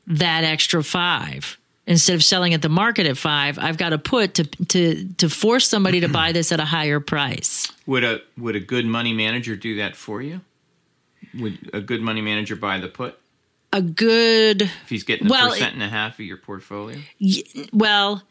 that 0.06 0.44
extra 0.44 0.82
five. 0.84 1.58
Instead 1.88 2.14
of 2.14 2.24
selling 2.24 2.54
at 2.54 2.62
the 2.62 2.68
market 2.68 3.06
at 3.06 3.16
five 3.16 3.58
i've 3.58 3.76
got 3.76 3.92
a 3.92 3.98
put 3.98 4.34
to 4.34 4.44
to 4.44 5.04
to 5.14 5.28
force 5.28 5.68
somebody 5.68 6.00
to 6.00 6.08
buy 6.08 6.32
this 6.32 6.50
at 6.50 6.58
a 6.58 6.64
higher 6.64 6.98
price. 6.98 7.70
Would 7.86 8.02
a 8.02 8.20
would 8.36 8.56
a 8.56 8.60
good 8.60 8.84
money 8.84 9.12
manager 9.12 9.54
do 9.54 9.76
that 9.76 9.94
for 9.94 10.20
you? 10.20 10.40
Would 11.40 11.70
a 11.72 11.80
good 11.80 12.00
money 12.02 12.20
manager 12.22 12.56
buy 12.56 12.78
the 12.78 12.88
put 12.88 13.18
a 13.72 13.82
good 13.82 14.62
if 14.62 14.88
he's 14.88 15.02
getting 15.04 15.26
a 15.26 15.30
Well, 15.30 15.50
percent 15.50 15.74
and 15.74 15.82
a 15.82 15.88
half 15.88 16.14
of 16.18 16.24
your 16.24 16.36
portfolio? 16.36 16.98
Well, 17.72 18.22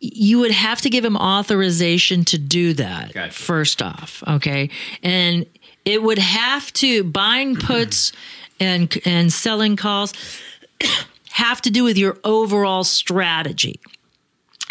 you 0.00 0.38
would 0.40 0.50
have 0.50 0.80
to 0.82 0.90
give 0.90 1.04
him 1.04 1.16
authorization 1.16 2.24
to 2.26 2.38
do 2.38 2.72
that 2.74 3.12
Gotcha. 3.14 3.32
first 3.32 3.82
off, 3.82 4.22
okay? 4.26 4.70
And 5.02 5.46
it 5.84 6.02
would 6.02 6.18
have 6.18 6.72
to 6.74 7.04
buying 7.04 7.56
puts 7.60 8.12
and 8.58 8.94
and 9.06 9.32
selling 9.32 9.76
calls 9.76 10.12
have 11.32 11.60
to 11.62 11.70
do 11.70 11.84
with 11.84 11.96
your 11.96 12.18
overall 12.24 12.84
strategy. 12.84 13.80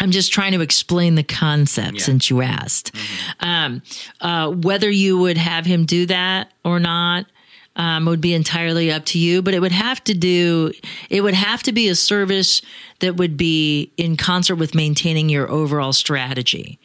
I'm 0.02 0.10
just 0.12 0.32
trying 0.32 0.52
to 0.52 0.60
explain 0.62 1.14
the 1.16 1.22
concept 1.22 1.98
Yeah. 1.98 2.04
since 2.04 2.30
you 2.30 2.40
asked. 2.42 2.94
Um, 3.40 3.82
uh, 4.20 4.50
whether 4.50 4.90
you 4.90 5.18
would 5.18 5.36
have 5.36 5.66
him 5.66 5.84
do 5.84 6.06
that 6.06 6.52
or 6.64 6.78
not 6.80 7.26
um, 7.76 8.04
would 8.06 8.20
be 8.20 8.34
entirely 8.34 8.90
up 8.90 9.04
to 9.06 9.18
you, 9.18 9.42
but 9.42 9.54
it 9.54 9.60
would 9.60 9.72
have 9.72 10.02
to 10.04 10.14
do, 10.14 10.72
it 11.08 11.22
would 11.22 11.34
have 11.34 11.62
to 11.62 11.72
be 11.72 11.88
a 11.88 11.94
service 11.94 12.62
that 12.98 13.16
would 13.16 13.36
be 13.36 13.90
in 13.96 14.16
concert 14.16 14.56
with 14.56 14.74
maintaining 14.74 15.28
your 15.28 15.48
overall 15.50 15.92
strategy. 15.92 16.78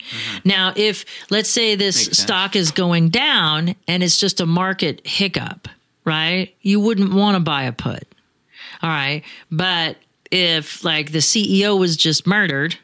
Now, 0.46 0.74
if 0.76 1.04
let's 1.30 1.50
say 1.50 1.76
this 1.76 1.96
Makes 1.98 2.06
sense. 2.06 2.18
stock 2.20 2.56
is 2.56 2.72
going 2.72 3.10
down 3.10 3.76
and 3.88 4.04
it's 4.04 4.20
just 4.20 4.40
a 4.40 4.46
market 4.46 5.06
hiccup, 5.06 5.68
right? 6.06 6.56
You 6.62 6.80
wouldn't 6.80 7.14
want 7.14 7.36
to 7.36 7.42
buy 7.42 7.64
a 7.64 7.72
put. 7.74 8.04
All 8.82 8.90
right. 8.90 9.24
But 9.52 9.98
if 10.32 10.84
like 10.84 11.12
the 11.12 11.20
CEO 11.20 11.78
was 11.80 11.98
just 11.98 12.26
murdered 12.28 12.78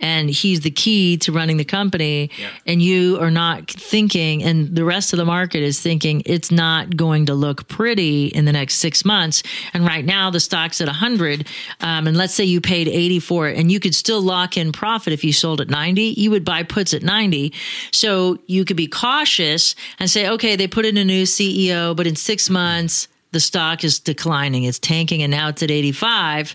and 0.00 0.28
he's 0.28 0.60
the 0.60 0.70
key 0.70 1.16
to 1.16 1.32
running 1.32 1.56
the 1.56 1.64
company 1.64 2.30
Yeah. 2.38 2.48
and 2.66 2.82
you 2.82 3.18
are 3.20 3.30
not 3.30 3.70
thinking 3.70 4.42
and 4.42 4.74
the 4.74 4.84
rest 4.84 5.12
of 5.12 5.16
the 5.16 5.24
market 5.24 5.62
is 5.62 5.80
thinking 5.80 6.22
it's 6.26 6.50
not 6.50 6.96
going 6.96 7.26
to 7.26 7.34
look 7.34 7.66
pretty 7.68 8.26
in 8.26 8.44
the 8.44 8.52
next 8.52 8.74
six 8.76 9.04
months. 9.04 9.42
And 9.72 9.86
right 9.86 10.04
now 10.04 10.30
the 10.30 10.40
stock's 10.40 10.80
at 10.80 10.86
100 10.86 11.46
um, 11.80 12.06
and 12.06 12.16
let's 12.16 12.34
say 12.34 12.44
you 12.44 12.60
paid 12.60 12.88
80 12.88 13.20
for 13.20 13.48
it 13.48 13.58
and 13.58 13.72
you 13.72 13.80
could 13.80 13.94
still 13.94 14.20
lock 14.20 14.56
in 14.56 14.72
profit 14.72 15.12
if 15.12 15.24
you 15.24 15.32
sold 15.32 15.60
at 15.60 15.68
90 15.70 16.02
you 16.02 16.30
would 16.30 16.44
buy 16.44 16.62
puts 16.62 16.92
at 16.92 17.02
90 17.02 17.52
so 17.90 18.38
you 18.46 18.64
could 18.64 18.76
be 18.76 18.86
cautious 18.86 19.74
and 19.98 20.10
say 20.10 20.28
okay 20.28 20.56
they 20.56 20.66
put 20.68 20.84
in 20.84 20.96
a 20.96 21.04
new 21.04 21.24
ceo 21.24 21.94
but 21.96 22.06
in 22.06 22.16
six 22.16 22.50
months 22.50 23.08
the 23.32 23.40
stock 23.40 23.84
is 23.84 23.98
declining. 23.98 24.64
It's 24.64 24.78
tanking 24.78 25.22
and 25.22 25.30
now 25.30 25.48
it's 25.48 25.62
at 25.62 25.70
85 25.70 26.54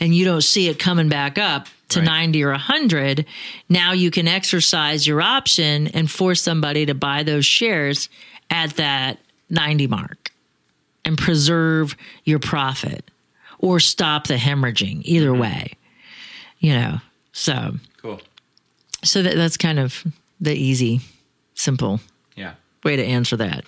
and 0.00 0.14
you 0.14 0.24
don't 0.24 0.40
see 0.40 0.68
it 0.68 0.78
coming 0.78 1.08
back 1.10 1.36
up 1.36 1.66
to 1.92 2.00
Right. 2.00 2.06
90 2.06 2.44
or 2.44 2.50
100 2.50 3.26
now 3.68 3.92
you 3.92 4.10
can 4.10 4.28
exercise 4.28 5.06
your 5.06 5.20
option 5.22 5.86
and 5.88 6.10
force 6.10 6.40
somebody 6.42 6.86
to 6.86 6.94
buy 6.94 7.22
those 7.22 7.46
shares 7.46 8.08
at 8.50 8.70
that 8.76 9.18
90 9.50 9.86
mark 9.86 10.32
and 11.04 11.16
preserve 11.18 11.96
your 12.24 12.38
profit 12.38 13.10
or 13.58 13.80
stop 13.80 14.26
the 14.26 14.34
hemorrhaging 14.36 15.02
either 15.04 15.30
mm-hmm. 15.30 15.40
way 15.42 15.72
you 16.58 16.72
know 16.74 16.98
so 17.32 17.74
Cool. 18.00 18.20
so 19.02 19.22
that, 19.22 19.34
that's 19.36 19.56
kind 19.56 19.78
of 19.78 20.04
the 20.40 20.54
easy 20.54 21.00
simple 21.54 22.00
Yeah. 22.36 22.54
way 22.84 22.96
to 22.96 23.04
answer 23.04 23.36
that. 23.36 23.64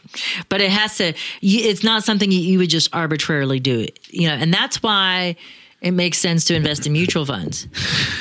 But 0.49 0.61
it 0.61 0.71
has 0.71 0.97
to, 0.99 1.13
you- 1.41 1.69
it's 1.71 1.85
not 1.85 2.03
something 2.03 2.31
you 2.33 2.59
would 2.59 2.71
just 2.71 2.89
arbitrarily 2.93 3.61
do. 3.61 3.87
You 4.11 4.27
know, 4.29 4.35
and 4.35 4.53
that's 4.53 4.83
why 4.83 5.37
it 5.85 5.93
makes 5.93 6.19
sense 6.19 6.45
to 6.47 6.55
invest 6.55 6.87
in 6.87 6.93
mutual 6.93 7.25
funds 7.27 7.69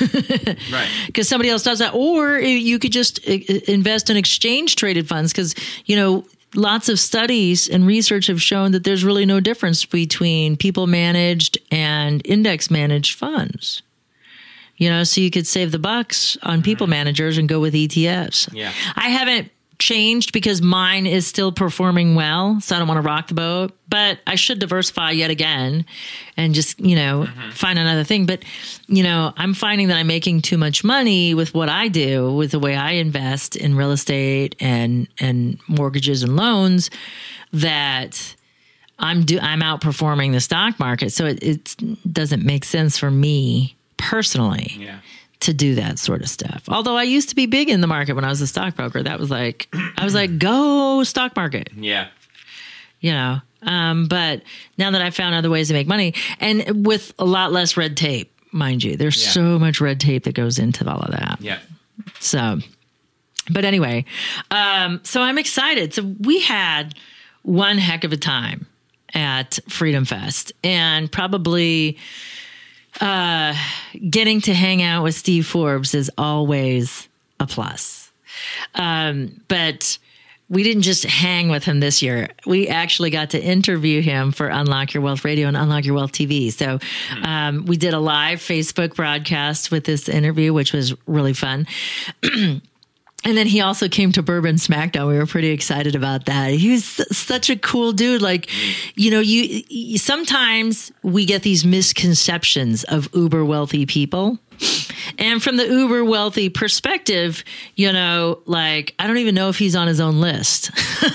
Right. 0.72 0.88
because 1.06 1.28
somebody 1.28 1.48
else 1.50 1.62
does 1.62 1.78
that. 1.80 1.94
Or 1.94 2.38
you 2.38 2.78
could 2.78 2.92
just 2.92 3.26
uh, 3.28 3.32
invest 3.66 4.10
in 4.10 4.16
exchange 4.16 4.76
traded 4.76 5.08
funds 5.08 5.32
because, 5.32 5.54
you 5.86 5.96
know, 5.96 6.24
lots 6.54 6.88
of 6.88 7.00
studies 7.00 7.68
and 7.68 7.86
research 7.86 8.26
have 8.28 8.40
shown 8.40 8.72
that 8.72 8.84
there's 8.84 9.02
really 9.02 9.26
no 9.26 9.40
difference 9.40 9.84
between 9.84 10.56
people 10.56 10.86
managed 10.86 11.58
and 11.70 12.20
index 12.26 12.70
managed 12.70 13.18
funds. 13.18 13.82
You 14.76 14.90
know, 14.90 15.04
so 15.04 15.20
you 15.20 15.30
could 15.30 15.46
save 15.46 15.70
the 15.72 15.78
bucks 15.78 16.36
on 16.42 16.60
people 16.62 16.86
managers 16.88 17.38
and 17.38 17.48
go 17.48 17.60
with 17.60 17.74
ETFs. 17.74 18.52
Yeah. 18.52 18.72
I 18.96 19.08
haven't 19.08 19.50
changed 19.84 20.32
because 20.32 20.62
mine 20.62 21.06
is 21.06 21.26
still 21.26 21.52
performing 21.52 22.14
well, 22.14 22.60
so 22.60 22.74
I 22.74 22.78
don't 22.78 22.88
want 22.88 22.98
to 22.98 23.06
rock 23.06 23.28
the 23.28 23.34
boat. 23.34 23.72
But 23.88 24.18
I 24.26 24.34
should 24.34 24.58
diversify 24.58 25.12
yet 25.12 25.30
again 25.30 25.84
and 26.36 26.54
just, 26.54 26.80
you 26.80 26.96
know, 26.96 27.26
mm-hmm. 27.28 27.50
find 27.50 27.78
another 27.78 28.02
thing. 28.02 28.26
But, 28.26 28.44
you 28.88 29.02
know, 29.02 29.32
I'm 29.36 29.54
finding 29.54 29.88
that 29.88 29.96
I'm 29.96 30.06
making 30.06 30.42
too 30.42 30.58
much 30.58 30.82
money 30.82 31.34
with 31.34 31.54
what 31.54 31.68
I 31.68 31.88
do, 31.88 32.32
with 32.32 32.50
the 32.50 32.58
way 32.58 32.74
I 32.74 32.92
invest 32.92 33.56
in 33.56 33.76
real 33.76 33.92
estate 33.92 34.56
and 34.58 35.06
and 35.20 35.58
mortgages 35.68 36.22
and 36.22 36.34
loans 36.34 36.90
that 37.52 38.34
I'm 38.98 39.24
do 39.24 39.38
I'm 39.38 39.60
outperforming 39.60 40.32
the 40.32 40.40
stock 40.40 40.78
market. 40.80 41.12
So 41.12 41.26
it, 41.26 41.42
it 41.42 41.76
doesn't 42.12 42.44
make 42.44 42.64
sense 42.64 42.98
for 42.98 43.10
me 43.10 43.76
personally 43.96 44.76
Yeah. 44.78 44.98
To 45.44 45.54
do 45.54 45.74
that 45.76 45.98
sort 45.98 46.20
of 46.22 46.28
stuff. 46.28 46.64
Although 46.68 46.96
I 46.96 47.02
used 47.04 47.28
to 47.30 47.34
be 47.34 47.46
big 47.46 47.68
in 47.70 47.80
the 47.80 47.86
market 47.86 48.12
when 48.14 48.24
I 48.24 48.28
was 48.28 48.40
a 48.40 48.46
stockbroker. 48.46 49.02
That 49.02 49.18
was 49.18 49.30
like 49.30 49.68
I 49.96 50.04
was 50.04 50.14
like, 50.14 50.38
go 50.38 51.02
stock 51.04 51.34
market, 51.36 51.70
Yeah. 51.76 52.08
you 53.00 53.12
know. 53.12 53.40
Um, 53.62 54.08
but 54.08 54.42
now 54.76 54.90
that 54.90 55.00
I 55.00 55.08
found 55.10 55.34
other 55.34 55.48
ways 55.50 55.68
to 55.68 55.74
make 55.74 55.86
money 55.86 56.12
and 56.40 56.84
with 56.86 57.14
a 57.18 57.24
lot 57.24 57.50
less 57.52 57.76
red 57.78 57.96
tape, 57.96 58.30
mind 58.52 58.82
you, 58.84 58.96
there's 58.96 59.22
Yeah. 59.24 59.30
so 59.30 59.58
much 59.58 59.80
red 59.80 60.00
tape 60.00 60.24
that 60.24 60.34
goes 60.34 60.58
into 60.58 60.86
all 60.88 61.00
of 61.00 61.10
that. 61.12 61.38
Yeah. 61.40 61.58
So, 62.20 62.58
but 63.50 63.64
anyway, 63.64 64.04
um, 64.50 65.00
so 65.04 65.22
I'm 65.22 65.38
excited. 65.38 65.94
So 65.94 66.02
we 66.20 66.40
had 66.40 66.94
one 67.42 67.78
heck 67.78 68.04
of 68.04 68.12
a 68.12 68.16
time 68.16 68.66
at 69.14 69.58
Freedom 69.68 70.04
Fest 70.04 70.52
and 70.62 71.10
probably 71.12 71.96
uh, 73.00 73.54
getting 74.08 74.40
to 74.42 74.54
hang 74.54 74.82
out 74.82 75.02
with 75.02 75.14
Steve 75.14 75.46
Forbes 75.46 75.94
is 75.94 76.10
always 76.16 77.08
a 77.40 77.46
plus. 77.46 78.10
Um, 78.74 79.40
but 79.48 79.98
we 80.48 80.62
didn't 80.62 80.82
just 80.82 81.04
hang 81.04 81.48
with 81.48 81.64
him 81.64 81.80
this 81.80 82.02
year. 82.02 82.28
We 82.46 82.68
actually 82.68 83.10
got 83.10 83.30
to 83.30 83.42
interview 83.42 84.02
him 84.02 84.30
for 84.30 84.48
Unlock 84.48 84.92
Your 84.94 85.02
Wealth 85.02 85.24
Radio 85.24 85.48
and 85.48 85.56
Unlock 85.56 85.84
Your 85.84 85.94
Wealth 85.94 86.12
TV. 86.12 86.52
So 86.52 86.78
um, 87.22 87.64
we 87.66 87.76
did 87.76 87.94
a 87.94 87.98
live 87.98 88.40
Facebook 88.40 88.94
broadcast 88.94 89.70
with 89.70 89.84
this 89.84 90.08
interview, 90.08 90.52
which 90.52 90.72
was 90.72 90.94
really 91.06 91.32
fun. 91.32 91.66
And 93.24 93.36
then 93.36 93.46
he 93.46 93.62
also 93.62 93.88
came 93.88 94.12
to 94.12 94.22
Bourbon 94.22 94.56
Smackdown. 94.56 95.08
We 95.08 95.18
were 95.18 95.26
pretty 95.26 95.48
excited 95.48 95.94
about 95.94 96.26
that. 96.26 96.50
He 96.50 96.70
was 96.72 96.84
such 96.84 97.48
a 97.48 97.56
cool 97.56 97.92
dude. 97.92 98.20
Like, 98.20 98.50
you 98.96 99.10
know, 99.10 99.20
you, 99.20 99.96
sometimes 99.96 100.92
we 101.02 101.24
get 101.24 101.42
these 101.42 101.64
misconceptions 101.64 102.84
of 102.84 103.08
uber 103.14 103.44
wealthy 103.44 103.86
people. 103.86 104.38
And 105.18 105.42
from 105.42 105.56
the 105.56 105.66
uber 105.66 106.04
wealthy 106.04 106.48
perspective, 106.48 107.44
you 107.74 107.92
know, 107.92 108.40
like 108.46 108.94
I 108.98 109.06
don't 109.06 109.18
even 109.18 109.34
know 109.34 109.48
if 109.48 109.58
he's 109.58 109.74
on 109.74 109.88
his 109.88 110.00
own 110.00 110.20
list. 110.20 110.70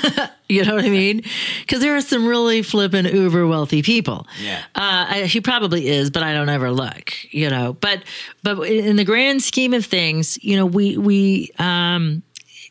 you 0.56 0.66
know 0.66 0.76
what 0.76 0.86
I 0.86 0.90
mean? 0.90 1.22
Because 1.62 1.80
there 1.82 1.96
are 1.96 2.02
some 2.02 2.26
really 2.26 2.62
flippin' 2.64 3.06
uber 3.06 3.46
wealthy 3.48 3.82
people. 3.84 4.28
Yeah. 4.44 4.60
Uh, 4.76 5.06
I, 5.10 5.24
he 5.26 5.42
probably 5.42 5.88
is, 5.88 6.10
but 6.10 6.24
I 6.24 6.34
don't 6.34 6.50
ever 6.50 6.72
look. 6.72 7.14
You 7.32 7.50
know, 7.50 7.74
but 7.74 8.04
but 8.44 8.60
in 8.68 8.96
the 8.96 9.04
grand 9.06 9.44
scheme 9.44 9.74
of 9.74 9.86
things, 9.86 10.38
you 10.44 10.56
know, 10.58 10.66
we 10.66 10.98
we 10.98 11.52
um, 11.60 12.24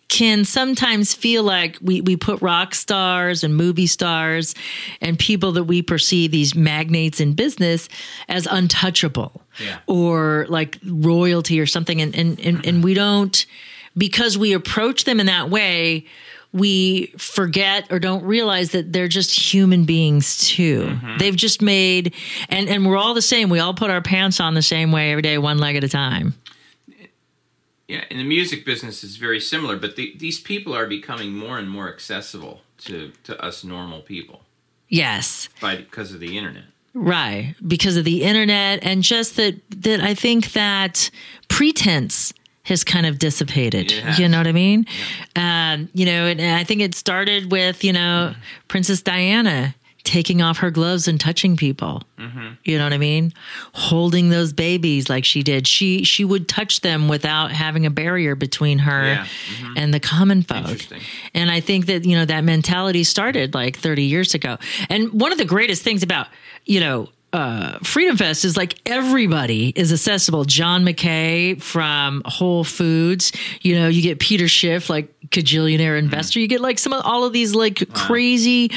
can 0.08 0.44
sometimes 0.44 1.12
feel 1.14 1.42
like 1.44 1.76
we, 1.82 2.00
we 2.00 2.16
put 2.16 2.40
rock 2.40 2.75
stars 2.75 3.44
and 3.44 3.54
movie 3.54 3.87
stars 3.87 4.54
and 5.02 5.18
people 5.18 5.52
that 5.52 5.64
we 5.64 5.82
perceive 5.82 6.30
these 6.30 6.54
magnates 6.54 7.20
in 7.20 7.35
business 7.35 7.90
as 8.26 8.47
untouchable 8.50 9.42
Yeah. 9.61 9.78
or 9.87 10.47
like 10.49 10.78
royalty 10.87 11.61
or 11.61 11.66
something. 11.66 12.00
And, 12.00 12.16
and, 12.16 12.40
and, 12.40 12.64
and 12.66 12.82
we 12.82 12.94
don't, 12.94 13.44
because 13.99 14.38
we 14.38 14.54
approach 14.54 15.04
them 15.04 15.20
in 15.20 15.26
that 15.26 15.50
way, 15.50 16.06
we 16.52 17.07
forget 17.19 17.93
or 17.93 17.99
don't 17.99 18.25
realize 18.25 18.73
that 18.73 18.93
they're 18.93 19.09
just 19.09 19.38
human 19.52 19.85
beings 19.85 20.38
too. 20.49 20.85
Mm-hmm. 20.85 21.19
They've 21.19 21.37
just 21.37 21.61
made, 21.61 22.14
and, 22.49 22.69
and 22.69 22.87
we're 22.87 22.97
all 22.97 23.14
the 23.14 23.23
same. 23.23 23.50
We 23.50 23.59
all 23.59 23.75
put 23.75 23.90
our 23.90 24.00
pants 24.00 24.40
on 24.40 24.55
the 24.55 24.62
same 24.62 24.90
way 24.93 25.11
every 25.12 25.23
day, 25.23 25.37
one 25.38 25.59
leg 25.59 25.76
at 25.76 25.85
a 25.85 25.88
time. 25.88 26.35
Yeah, 27.87 28.05
and 28.11 28.19
the 28.19 28.25
music 28.25 28.67
business 28.67 29.02
is 29.02 29.17
very 29.17 29.40
similar, 29.40 29.76
but 29.76 29.97
the, 29.97 30.14
these 30.19 30.38
people 30.40 30.75
are 30.75 30.87
becoming 30.87 31.33
more 31.33 31.59
and 31.59 31.71
more 31.71 31.88
accessible 31.88 32.61
to, 32.78 33.12
to 33.25 33.43
us 33.43 33.64
normal 33.64 34.00
people 34.00 34.43
Yes. 34.88 35.49
by 35.61 35.76
because 35.76 36.12
of 36.12 36.21
the 36.21 36.37
internet. 36.37 36.64
Right, 36.95 37.55
because 37.67 37.97
of 37.97 38.05
the 38.05 38.23
internet 38.25 38.81
and 38.83 39.02
just 39.02 39.37
that 39.37 39.61
that 39.71 40.00
I 40.00 40.14
think 40.14 40.52
that 40.52 41.11
pretense 41.49 42.33
has 42.68 42.84
kind 42.84 43.06
of 43.06 43.18
dissipated. 43.18 43.92
You 44.18 44.28
know 44.28 44.38
what 44.38 44.46
I 44.46 44.52
mean? 44.52 44.87
Um, 45.37 45.88
you 45.94 46.06
know, 46.06 46.26
and 46.26 46.40
I 46.40 46.64
think 46.64 46.80
it 46.80 46.94
started 46.94 47.50
with 47.50 47.82
you 47.84 47.92
know 47.92 48.34
Princess 48.68 49.02
Diana 49.02 49.75
taking 50.04 50.40
off 50.40 50.58
her 50.58 50.70
gloves 50.70 51.06
and 51.06 51.20
touching 51.20 51.54
people. 51.54 52.02
Mm-hmm. 52.18 52.48
You 52.64 52.78
know 52.78 52.84
what 52.84 52.94
I 52.94 52.98
mean? 52.98 53.34
Holding 53.75 54.30
those 54.30 54.54
babies 54.54 55.10
like 55.10 55.26
she 55.26 55.42
did. 55.42 55.66
She 55.66 56.02
she 56.04 56.25
would 56.25 56.48
touch 56.48 56.80
them 56.80 57.08
without 57.08 57.52
having 57.52 57.84
a 57.84 57.90
barrier 57.90 58.34
between 58.34 58.78
her 58.80 59.04
Yeah. 59.04 59.25
Mm-hmm. 59.26 59.75
and 59.76 59.92
the 59.92 60.00
common 60.00 60.42
folk. 60.42 60.78
And 61.34 61.50
I 61.50 61.60
think 61.60 61.87
that, 61.87 62.06
you 62.06 62.16
know, 62.16 62.25
that 62.25 62.42
mentality 62.44 63.04
started 63.04 63.52
like 63.54 63.76
30 63.78 64.04
years 64.04 64.34
ago. 64.34 64.56
And 64.88 65.12
one 65.12 65.30
of 65.32 65.37
the 65.38 65.44
greatest 65.44 65.82
things 65.82 66.02
about, 66.02 66.28
you 66.64 66.80
know, 66.80 67.08
uh, 67.38 67.78
Freedom 67.85 68.16
Fest 68.16 68.45
is 68.45 68.57
like 68.57 68.80
everybody 68.85 69.73
is 69.76 69.92
accessible. 69.92 70.45
John 70.45 70.83
Mackey 70.83 71.54
from 71.54 72.23
Whole 72.25 72.64
Foods, 72.64 73.33
you 73.61 73.76
know, 73.76 73.87
you 73.87 74.02
get 74.02 74.18
Peter 74.18 74.49
Schiff, 74.49 74.90
like 74.90 75.14
cajillionaire 75.28 75.97
investor. 75.97 76.40
You 76.40 76.49
get 76.49 76.61
like 76.61 76.80
some 76.80 76.92
of 76.92 77.02
all 77.04 77.25
of 77.25 77.33
these 77.33 77.54
like 77.54 77.92
crazy, 77.95 78.73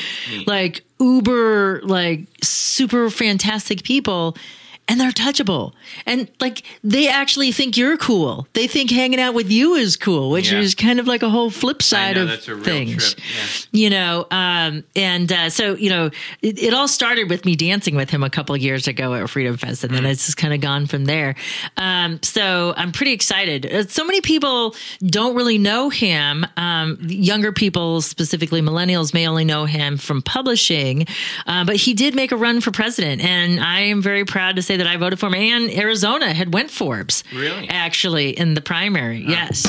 like 0.46 0.84
uber, 1.00 1.82
like 1.84 2.28
super 2.44 3.10
fantastic 3.10 3.84
people. 3.84 4.38
And 4.88 5.00
they're 5.00 5.12
touchable. 5.12 5.72
And 6.06 6.30
like 6.42 6.64
they 6.84 7.08
actually 7.08 7.54
think 7.54 7.78
you're 7.78 7.96
cool. 7.96 8.46
They 8.54 8.68
think 8.68 8.92
hanging 8.92 9.22
out 9.22 9.34
with 9.34 9.50
you 9.50 9.76
is 9.76 9.96
cool, 9.96 10.30
which 10.30 10.52
Yeah. 10.52 10.60
is 10.60 10.76
kind 10.76 11.00
of 11.00 11.08
like 11.08 11.24
a 11.24 11.30
whole 11.30 11.50
flip 11.50 11.82
side 11.82 12.16
know, 12.18 12.24
of 12.24 12.28
that's 12.28 12.48
a 12.50 12.56
real 12.56 12.64
things 12.64 13.16
yeah. 13.18 13.80
you 13.84 13.90
know 13.90 14.28
um 14.32 14.84
and 14.96 15.32
uh 15.32 15.50
so 15.50 15.76
you 15.76 15.90
know 15.90 16.08
it, 16.42 16.62
it 16.62 16.74
all 16.74 16.88
started 16.90 17.30
with 17.30 17.46
me 17.46 17.56
dancing 17.56 17.96
with 17.96 18.10
him 18.10 18.22
a 18.24 18.30
couple 18.30 18.54
of 18.54 18.62
years 18.62 18.88
ago 18.88 19.14
at 19.14 19.30
freedom 19.30 19.56
fest 19.56 19.84
and 19.86 19.94
then 19.94 20.06
it's 20.06 20.26
just 20.26 20.38
kind 20.38 20.54
of 20.54 20.60
gone 20.60 20.88
from 20.88 21.06
there 21.06 21.36
um 21.78 22.20
so 22.22 22.74
i'm 22.76 22.92
pretty 22.92 23.14
excited 23.14 23.66
Uh, 23.66 23.84
so 23.88 24.04
many 24.04 24.20
people 24.22 24.76
don't 25.06 25.36
really 25.36 25.58
know 25.58 25.90
him 25.90 26.46
um 26.58 26.98
younger 27.02 27.52
people 27.52 28.02
specifically 28.02 28.62
millennials 28.62 29.14
may 29.14 29.28
only 29.28 29.46
know 29.46 29.66
him 29.66 29.98
from 29.98 30.22
publishing 30.22 31.06
uh, 31.48 31.64
but 31.64 31.76
he 31.78 31.94
did 31.94 32.14
make 32.16 32.32
a 32.32 32.38
run 32.38 32.60
for 32.62 32.72
president 32.72 33.22
and 33.24 33.60
i 33.60 33.80
am 33.82 34.02
very 34.02 34.26
proud 34.26 34.56
to 34.58 34.62
say 34.62 34.71
that 34.78 34.88
i 34.88 34.98
voted 34.98 35.20
for 35.20 35.28
him 35.28 35.36
and 35.36 35.72
arizona 35.72 36.34
had 36.34 36.54
went 36.54 36.70
forbes 36.72 37.24
Really? 37.34 37.68
actually 37.70 38.30
in 38.38 38.54
the 38.54 38.62
primary 38.62 39.20
yes 39.28 39.64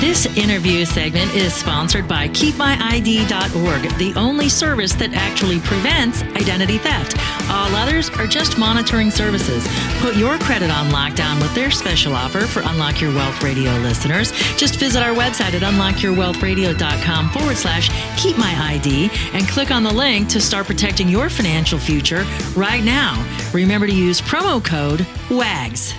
this 0.00 0.26
interview 0.36 0.84
segment 0.84 1.34
is 1.34 1.54
sponsored 1.54 2.06
by 2.06 2.28
KeepMyID.org, 2.28 3.98
the 3.98 4.12
only 4.14 4.50
service 4.50 4.92
that 4.92 5.14
actually 5.14 5.58
prevents 5.60 6.20
identity 6.36 6.76
theft. 6.76 7.16
All 7.50 7.74
others 7.74 8.10
are 8.10 8.26
just 8.26 8.58
monitoring 8.58 9.10
services. 9.10 9.66
Put 10.00 10.14
your 10.16 10.36
credit 10.38 10.70
on 10.70 10.90
lockdown 10.90 11.40
with 11.40 11.54
their 11.54 11.70
special 11.70 12.14
offer 12.14 12.40
for 12.40 12.60
Unlock 12.60 13.00
Your 13.00 13.14
Wealth 13.14 13.42
Radio 13.42 13.72
listeners. 13.78 14.32
Just 14.58 14.76
visit 14.76 15.02
our 15.02 15.14
website 15.14 15.54
at 15.54 15.62
unlockyourwealthradio.com 15.62 17.30
forward 17.30 17.56
slash 17.56 17.88
keep 18.20 18.36
my 18.36 18.54
ID 18.74 19.08
and 19.32 19.48
click 19.48 19.70
on 19.70 19.82
the 19.82 19.92
link 19.92 20.28
to 20.28 20.42
start 20.42 20.66
protecting 20.66 21.08
your 21.08 21.30
financial 21.30 21.78
future 21.78 22.24
right 22.54 22.84
now. 22.84 23.14
Remember 23.56 23.86
to 23.86 23.94
use 23.94 24.20
promo 24.20 24.62
code 24.62 25.06
WAGS. 25.30 25.94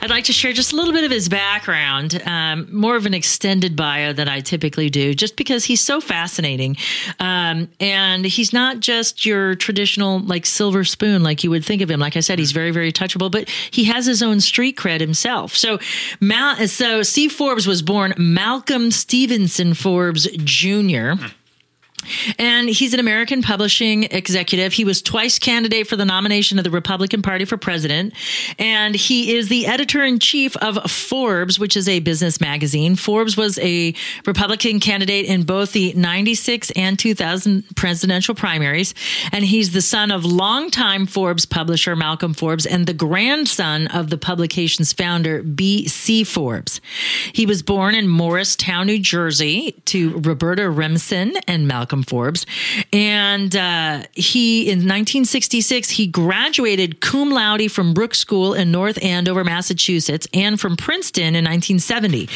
I'd 0.00 0.08
like 0.08 0.24
to 0.24 0.32
share 0.32 0.54
just 0.54 0.72
a 0.72 0.76
little 0.76 0.94
bit 0.94 1.04
of 1.04 1.10
his 1.10 1.28
background, 1.28 2.22
um, 2.24 2.68
more 2.72 2.96
of 2.96 3.04
an 3.04 3.12
extended 3.12 3.76
bio 3.76 4.14
than 4.14 4.28
I 4.28 4.40
typically 4.40 4.88
do, 4.88 5.12
just 5.12 5.36
because 5.36 5.66
he's 5.66 5.82
so 5.82 6.00
fascinating. 6.00 6.78
Um, 7.20 7.68
and 7.80 8.24
he's 8.24 8.52
not 8.54 8.80
just 8.80 9.26
your 9.26 9.56
traditional, 9.56 10.20
like, 10.20 10.46
silver 10.46 10.84
spoon, 10.84 11.22
like 11.22 11.44
you 11.44 11.50
would 11.50 11.66
think 11.66 11.82
of 11.82 11.90
him. 11.90 12.00
Like 12.00 12.16
I 12.16 12.20
said, 12.20 12.38
he's 12.38 12.52
very, 12.52 12.70
very 12.70 12.92
touchable, 12.92 13.30
but 13.30 13.50
he 13.70 13.84
has 13.84 14.06
his 14.06 14.22
own 14.22 14.40
street 14.40 14.76
cred 14.76 15.00
himself. 15.00 15.54
So, 15.54 15.78
Mal- 16.20 16.66
so 16.66 17.02
Steve 17.02 17.32
Forbes 17.32 17.66
was 17.66 17.82
born 17.82 18.14
Malcolm 18.16 18.90
Stevenson 18.90 19.74
Forbes 19.74 20.28
Jr. 20.36 21.12
And 22.38 22.68
he's 22.68 22.94
an 22.94 23.00
American 23.00 23.42
publishing 23.42 24.04
executive. 24.04 24.72
He 24.72 24.84
was 24.84 25.02
twice 25.02 25.38
candidate 25.38 25.86
for 25.86 25.96
the 25.96 26.04
nomination 26.04 26.58
of 26.58 26.64
the 26.64 26.70
Republican 26.70 27.22
Party 27.22 27.44
for 27.44 27.56
president. 27.56 28.14
And 28.58 28.94
he 28.94 29.36
is 29.36 29.48
the 29.48 29.66
editor 29.66 30.04
in 30.04 30.18
chief 30.18 30.56
of 30.58 30.90
Forbes, 30.90 31.58
which 31.58 31.76
is 31.76 31.88
a 31.88 32.00
business 32.00 32.40
magazine. 32.40 32.96
Forbes 32.96 33.36
was 33.36 33.58
a 33.58 33.94
Republican 34.26 34.80
candidate 34.80 35.26
in 35.26 35.42
both 35.42 35.72
the 35.72 35.92
96 35.94 36.70
and 36.72 36.98
2000 36.98 37.64
presidential 37.76 38.34
primaries. 38.34 38.94
And 39.32 39.44
he's 39.44 39.72
the 39.72 39.82
son 39.82 40.10
of 40.10 40.24
longtime 40.24 41.06
Forbes 41.06 41.46
publisher 41.46 41.96
Malcolm 41.96 42.34
Forbes 42.34 42.66
and 42.66 42.86
the 42.86 42.94
grandson 42.94 43.86
of 43.88 44.10
the 44.10 44.18
publication's 44.18 44.92
founder, 44.92 45.42
B.C. 45.42 46.24
Forbes. 46.24 46.80
He 47.32 47.46
was 47.46 47.62
born 47.62 47.94
in 47.94 48.08
Morristown, 48.08 48.86
New 48.86 48.98
Jersey 48.98 49.80
to 49.86 50.18
Roberta 50.18 50.70
Remsen 50.70 51.36
and 51.46 51.68
Malcolm 51.68 51.97
Forbes. 52.02 52.46
And 52.92 53.54
uh, 53.54 54.02
he, 54.12 54.62
in 54.62 54.78
1966, 54.78 55.90
he 55.90 56.06
graduated 56.06 57.00
cum 57.00 57.30
laude 57.30 57.70
from 57.70 57.94
Brooks 57.94 58.18
School 58.18 58.54
in 58.54 58.70
North 58.70 59.02
Andover, 59.02 59.44
Massachusetts, 59.44 60.26
and 60.32 60.60
from 60.60 60.76
Princeton 60.76 61.34
in 61.34 61.44
1970. 61.44 62.28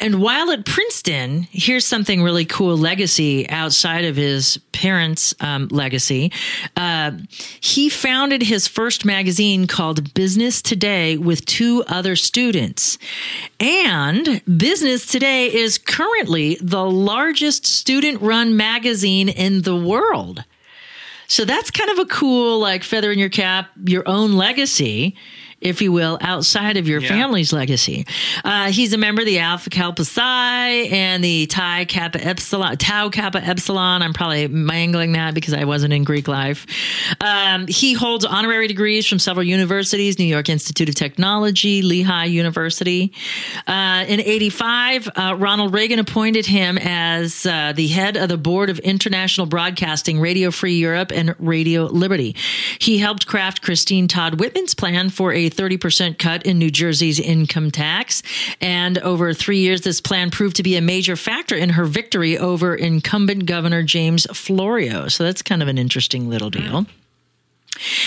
And 0.00 0.20
while 0.20 0.50
at 0.50 0.64
Princeton, 0.64 1.48
here's 1.50 1.86
something 1.86 2.22
really 2.22 2.44
cool 2.44 2.76
legacy 2.76 3.48
outside 3.48 4.04
of 4.04 4.16
his 4.16 4.58
parents' 4.72 5.34
um, 5.40 5.68
legacy. 5.70 6.30
Uh, 6.76 7.12
he 7.60 7.88
founded 7.88 8.42
his 8.42 8.68
first 8.68 9.04
magazine 9.04 9.66
called 9.66 10.12
Business 10.14 10.60
Today 10.60 11.16
with 11.16 11.46
two 11.46 11.82
other 11.88 12.16
students. 12.16 12.98
And 13.58 14.42
Business 14.58 15.06
Today 15.06 15.52
is 15.52 15.78
currently 15.78 16.58
the 16.60 16.84
largest 16.84 17.64
student 17.66 18.20
run 18.20 18.56
magazine 18.56 19.05
in 19.06 19.62
the 19.62 19.76
world. 19.76 20.44
So 21.28 21.44
that's 21.44 21.70
kind 21.70 21.90
of 21.90 21.98
a 21.98 22.06
cool, 22.06 22.60
like, 22.60 22.84
feather 22.84 23.10
in 23.10 23.18
your 23.18 23.28
cap, 23.28 23.70
your 23.84 24.08
own 24.08 24.34
legacy. 24.34 25.16
If 25.60 25.80
you 25.82 25.90
will, 25.92 26.18
outside 26.20 26.76
of 26.76 26.86
your 26.86 27.00
Yeah. 27.00 27.08
family's 27.08 27.52
legacy. 27.52 28.06
Uh, 28.44 28.70
he's 28.70 28.92
a 28.92 28.98
member 28.98 29.22
of 29.22 29.26
the 29.26 29.38
Alpha 29.38 29.70
Kappa 29.70 30.04
Psi 30.04 30.68
and 30.90 31.24
the 31.24 31.46
Chi 31.46 31.84
Kappa 31.86 32.24
Epsilon, 32.24 32.76
Tau 32.76 33.08
Kappa 33.08 33.42
Epsilon. 33.42 34.02
I'm 34.02 34.12
probably 34.12 34.48
mangling 34.48 35.12
that 35.12 35.34
because 35.34 35.54
I 35.54 35.64
wasn't 35.64 35.92
in 35.92 36.04
Greek 36.04 36.28
life. 36.28 36.66
Um, 37.20 37.66
he 37.68 37.94
holds 37.94 38.24
honorary 38.24 38.68
degrees 38.68 39.06
from 39.06 39.18
several 39.18 39.44
universities: 39.44 40.18
New 40.18 40.24
York 40.26 40.48
Institute 40.48 40.88
of 40.88 40.94
Technology, 40.94 41.82
Lehigh 41.82 42.24
University. 42.26 43.12
Uh, 43.66 44.04
in 44.06 44.20
'85, 44.20 45.08
uh, 45.16 45.34
Ronald 45.38 45.72
Reagan 45.72 45.98
appointed 45.98 46.46
him 46.46 46.78
as 46.78 47.46
uh, 47.46 47.72
the 47.74 47.86
head 47.88 48.16
of 48.16 48.28
the 48.28 48.36
board 48.36 48.70
of 48.70 48.78
international 48.80 49.46
broadcasting, 49.46 50.20
Radio 50.20 50.50
Free 50.50 50.76
Europe, 50.76 51.10
and 51.14 51.34
Radio 51.38 51.84
Liberty. 51.86 52.36
He 52.78 52.98
helped 52.98 53.26
craft 53.26 53.62
Christine 53.62 54.06
Todd 54.08 54.38
Whitman's 54.40 54.74
plan 54.74 55.10
for 55.10 55.32
a 55.32 55.45
30% 55.50 56.18
cut 56.18 56.44
in 56.44 56.58
New 56.58 56.70
Jersey's 56.70 57.20
income 57.20 57.70
tax. 57.70 58.22
And 58.60 58.98
over 58.98 59.32
three 59.32 59.58
years, 59.58 59.82
this 59.82 60.00
plan 60.00 60.30
proved 60.30 60.56
to 60.56 60.62
be 60.62 60.76
a 60.76 60.80
major 60.80 61.16
factor 61.16 61.54
in 61.54 61.70
her 61.70 61.84
victory 61.84 62.38
over 62.38 62.74
incumbent 62.74 63.46
Governor 63.46 63.82
James 63.82 64.26
Florio. 64.36 65.08
So 65.08 65.24
that's 65.24 65.42
kind 65.42 65.62
of 65.62 65.68
an 65.68 65.78
interesting 65.78 66.28
little 66.28 66.50
deal. 66.50 66.82
Hmm. 66.82 66.90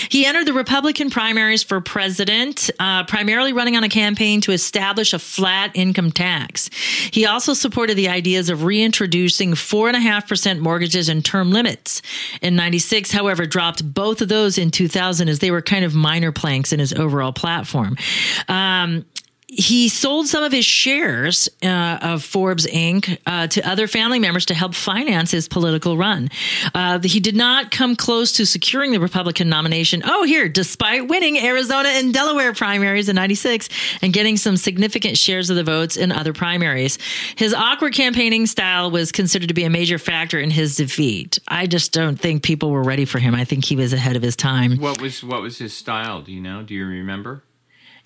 He 0.08 0.26
entered 0.26 0.46
the 0.46 0.52
Republican 0.52 1.10
primaries 1.10 1.62
for 1.62 1.80
president, 1.80 2.70
uh, 2.78 3.04
primarily 3.04 3.52
running 3.52 3.76
on 3.76 3.84
a 3.84 3.88
campaign 3.88 4.40
to 4.42 4.52
establish 4.52 5.12
a 5.12 5.18
flat 5.18 5.70
income 5.74 6.10
tax. 6.10 6.70
He 7.10 7.26
also 7.26 7.54
supported 7.54 7.96
the 7.96 8.08
ideas 8.08 8.48
of 8.48 8.64
reintroducing 8.64 9.52
4.5% 9.52 10.60
mortgages 10.60 11.08
and 11.08 11.24
term 11.24 11.50
limits. 11.50 12.02
In 12.42 12.56
96, 12.56 13.12
however, 13.12 13.46
dropped 13.46 13.94
both 13.94 14.20
of 14.20 14.28
those 14.28 14.58
in 14.58 14.70
2000 14.70 15.28
as 15.28 15.38
they 15.38 15.50
were 15.50 15.62
kind 15.62 15.84
of 15.84 15.94
minor 15.94 16.32
planks 16.32 16.72
in 16.72 16.80
his 16.80 16.92
overall 16.92 17.32
platform. 17.32 17.96
Um, 18.48 19.04
he 19.52 19.88
sold 19.88 20.28
some 20.28 20.44
of 20.44 20.52
his 20.52 20.64
shares 20.64 21.48
uh, 21.62 21.98
of 22.00 22.22
Forbes 22.22 22.66
Inc. 22.66 23.18
Uh, 23.26 23.46
to 23.48 23.68
other 23.68 23.88
family 23.88 24.18
members 24.18 24.46
to 24.46 24.54
help 24.54 24.74
finance 24.74 25.30
his 25.32 25.48
political 25.48 25.96
run. 25.96 26.28
Uh, 26.74 27.00
he 27.00 27.18
did 27.18 27.34
not 27.34 27.70
come 27.70 27.96
close 27.96 28.32
to 28.32 28.46
securing 28.46 28.92
the 28.92 29.00
Republican 29.00 29.48
nomination. 29.48 30.02
Oh, 30.04 30.24
here, 30.24 30.48
despite 30.48 31.08
winning 31.08 31.38
Arizona 31.38 31.88
and 31.90 32.14
Delaware 32.14 32.52
primaries 32.52 33.08
in 33.08 33.16
96 33.16 33.68
and 34.02 34.12
getting 34.12 34.36
some 34.36 34.56
significant 34.56 35.18
shares 35.18 35.50
of 35.50 35.56
the 35.56 35.64
votes 35.64 35.96
in 35.96 36.12
other 36.12 36.32
primaries. 36.32 36.98
His 37.36 37.52
awkward 37.52 37.92
campaigning 37.94 38.46
style 38.46 38.90
was 38.90 39.10
considered 39.10 39.48
to 39.48 39.54
be 39.54 39.64
a 39.64 39.70
major 39.70 39.98
factor 39.98 40.38
in 40.38 40.50
his 40.50 40.76
defeat. 40.76 41.38
I 41.48 41.66
just 41.66 41.92
don't 41.92 42.16
think 42.16 42.42
people 42.42 42.70
were 42.70 42.82
ready 42.82 43.04
for 43.04 43.18
him. 43.18 43.34
I 43.34 43.44
think 43.44 43.64
he 43.64 43.74
was 43.76 43.92
ahead 43.92 44.16
of 44.16 44.22
his 44.22 44.36
time. 44.36 44.76
What 44.78 45.00
was 45.00 45.24
what 45.24 45.42
was 45.42 45.58
his 45.58 45.76
style? 45.76 46.22
Do 46.22 46.32
you 46.32 46.40
know? 46.40 46.62
Do 46.62 46.74
you 46.74 46.86
remember? 46.86 47.42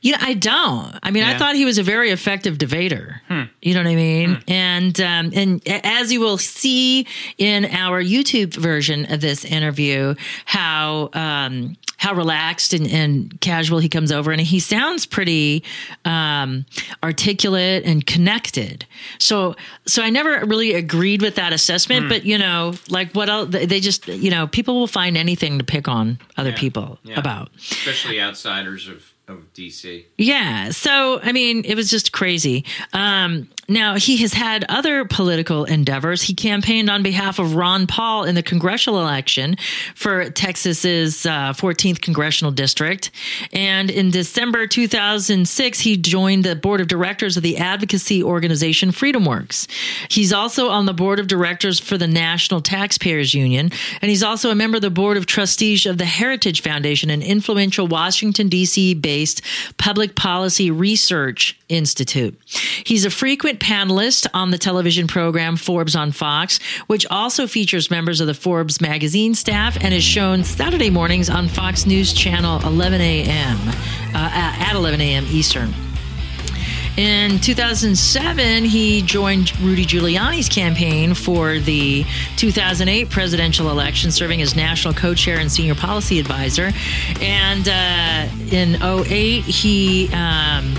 You 0.04 0.12
know, 0.12 0.18
I 0.20 0.34
don't. 0.34 0.94
I 1.02 1.10
mean, 1.10 1.22
I 1.24 1.38
thought 1.38 1.54
he 1.56 1.64
was 1.64 1.78
a 1.78 1.82
very 1.82 2.10
effective 2.10 2.58
debater. 2.58 3.22
You 3.62 3.72
know 3.72 3.80
what 3.80 3.88
I 3.88 3.94
mean? 3.96 4.38
And 4.46 5.00
um, 5.00 5.30
and 5.34 5.66
as 5.66 6.12
you 6.12 6.20
will 6.20 6.36
see 6.36 7.06
in 7.38 7.64
our 7.64 8.02
YouTube 8.02 8.54
version 8.54 9.10
of 9.10 9.22
this 9.22 9.46
interview, 9.46 10.14
how 10.44 11.08
um, 11.14 11.76
how 11.96 12.12
relaxed 12.12 12.74
and, 12.74 12.86
and 12.86 13.40
casual 13.40 13.78
he 13.78 13.88
comes 13.88 14.12
over, 14.12 14.30
and 14.30 14.42
he 14.42 14.60
sounds 14.60 15.06
pretty 15.06 15.64
um, 16.04 16.66
articulate 17.02 17.84
and 17.86 18.04
connected. 18.06 18.84
So 19.18 19.56
so 19.86 20.02
I 20.02 20.10
never 20.10 20.44
really 20.44 20.74
agreed 20.74 21.22
with 21.22 21.36
that 21.36 21.54
assessment, 21.54 22.10
but 22.10 22.26
you 22.26 22.36
know, 22.36 22.74
like 22.90 23.12
what 23.12 23.30
else? 23.30 23.48
They 23.50 23.80
just 23.80 24.06
you 24.06 24.30
know, 24.30 24.46
people 24.48 24.74
will 24.78 24.86
find 24.86 25.16
anything 25.16 25.58
to 25.58 25.64
pick 25.64 25.88
on 25.88 26.18
other 26.36 26.50
Yeah. 26.50 26.56
people 26.58 26.98
Yeah. 27.04 27.18
about. 27.18 27.50
Especially 27.56 28.20
outsiders 28.20 28.86
of 28.86 29.13
of 29.26 29.52
DC. 29.54 30.04
Yeah. 30.18 30.70
So, 30.70 31.20
I 31.22 31.32
mean, 31.32 31.64
it 31.64 31.76
was 31.76 31.88
just 31.88 32.12
crazy. 32.12 32.64
Um, 32.92 33.48
now, 33.66 33.94
he 33.94 34.18
has 34.18 34.34
had 34.34 34.66
other 34.68 35.06
political 35.06 35.64
endeavors. 35.64 36.20
He 36.20 36.34
campaigned 36.34 36.90
on 36.90 37.02
behalf 37.02 37.38
of 37.38 37.54
Ron 37.54 37.86
Paul 37.86 38.24
in 38.24 38.34
the 38.34 38.42
congressional 38.42 39.00
election 39.00 39.56
for 39.94 40.28
Texas's 40.28 41.24
uh, 41.24 41.54
14th 41.54 42.02
congressional 42.02 42.52
district. 42.52 43.10
And 43.54 43.90
in 43.90 44.10
December 44.10 44.66
2006, 44.66 45.80
he 45.80 45.96
joined 45.96 46.44
the 46.44 46.56
board 46.56 46.82
of 46.82 46.88
directors 46.88 47.38
of 47.38 47.42
the 47.42 47.56
advocacy 47.56 48.22
organization 48.22 48.90
FreedomWorks. 48.90 49.66
He's 50.10 50.34
also 50.34 50.68
on 50.68 50.84
the 50.84 50.92
board 50.92 51.18
of 51.18 51.26
directors 51.26 51.80
for 51.80 51.96
the 51.96 52.06
National 52.06 52.60
Taxpayers 52.60 53.32
Union. 53.32 53.72
And 54.02 54.10
he's 54.10 54.22
also 54.22 54.50
a 54.50 54.54
member 54.54 54.76
of 54.76 54.82
the 54.82 54.90
board 54.90 55.16
of 55.16 55.24
trustees 55.24 55.86
of 55.86 55.96
the 55.96 56.04
Heritage 56.04 56.60
Foundation, 56.60 57.08
an 57.08 57.22
influential 57.22 57.86
Washington, 57.86 58.48
D.C. 58.48 58.92
based 58.92 59.13
public 59.76 60.14
policy 60.14 60.70
research 60.70 61.58
institute. 61.68 62.38
He's 62.84 63.04
a 63.04 63.10
frequent 63.10 63.60
panelist 63.60 64.26
on 64.34 64.50
the 64.50 64.58
television 64.58 65.06
program 65.06 65.56
Forbes 65.56 65.96
on 65.96 66.12
Fox, 66.12 66.58
which 66.86 67.06
also 67.06 67.46
features 67.46 67.90
members 67.90 68.20
of 68.20 68.26
the 68.26 68.34
Forbes 68.34 68.80
magazine 68.80 69.34
staff 69.34 69.76
and 69.80 69.94
is 69.94 70.04
shown 70.04 70.44
Saturday 70.44 70.90
mornings 70.90 71.30
on 71.30 71.48
Fox 71.48 71.86
News 71.86 72.12
Channel 72.12 72.60
11 72.66 73.00
a.m. 73.00 73.56
Uh, 74.14 74.30
at 74.32 74.74
11 74.74 75.00
a.m. 75.00 75.24
Eastern. 75.26 75.72
In 76.96 77.40
2007, 77.40 78.64
he 78.64 79.02
joined 79.02 79.58
Rudy 79.60 79.84
Giuliani's 79.84 80.48
campaign 80.48 81.14
for 81.14 81.58
the 81.58 82.04
2008 82.36 83.10
presidential 83.10 83.68
election, 83.70 84.12
serving 84.12 84.40
as 84.40 84.54
national 84.54 84.94
co 84.94 85.12
chair 85.12 85.38
and 85.38 85.50
senior 85.50 85.74
policy 85.74 86.20
advisor. 86.20 86.70
And 87.20 87.68
uh, 87.68 88.28
in 88.54 88.80
08, 88.80 89.44
he. 89.44 90.08
Um, 90.12 90.76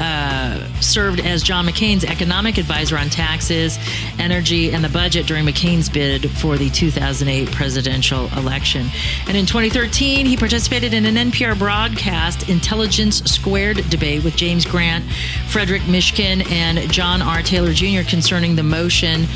uh, 0.00 0.66
served 0.80 1.20
as 1.20 1.42
John 1.42 1.66
McCain's 1.66 2.04
economic 2.04 2.58
advisor 2.58 2.96
on 2.96 3.10
taxes, 3.10 3.78
energy, 4.18 4.72
and 4.72 4.82
the 4.82 4.88
budget 4.88 5.26
during 5.26 5.44
McCain's 5.44 5.88
bid 5.88 6.30
for 6.30 6.56
the 6.56 6.70
2008 6.70 7.50
presidential 7.52 8.28
election. 8.36 8.88
And 9.28 9.36
in 9.36 9.46
2013, 9.46 10.26
he 10.26 10.36
participated 10.36 10.94
in 10.94 11.04
an 11.06 11.30
NPR 11.30 11.58
broadcast, 11.58 12.48
Intelligence 12.48 13.22
Squared 13.30 13.88
debate 13.90 14.24
with 14.24 14.36
James 14.36 14.64
Grant, 14.64 15.04
Frederic 15.48 15.82
Mishkin, 15.82 16.50
and 16.50 16.90
John 16.90 17.22
R. 17.22 17.42
Taylor 17.42 17.72
Jr. 17.72 18.02
concerning 18.08 18.56
the 18.56 18.62
motion 18.62 19.26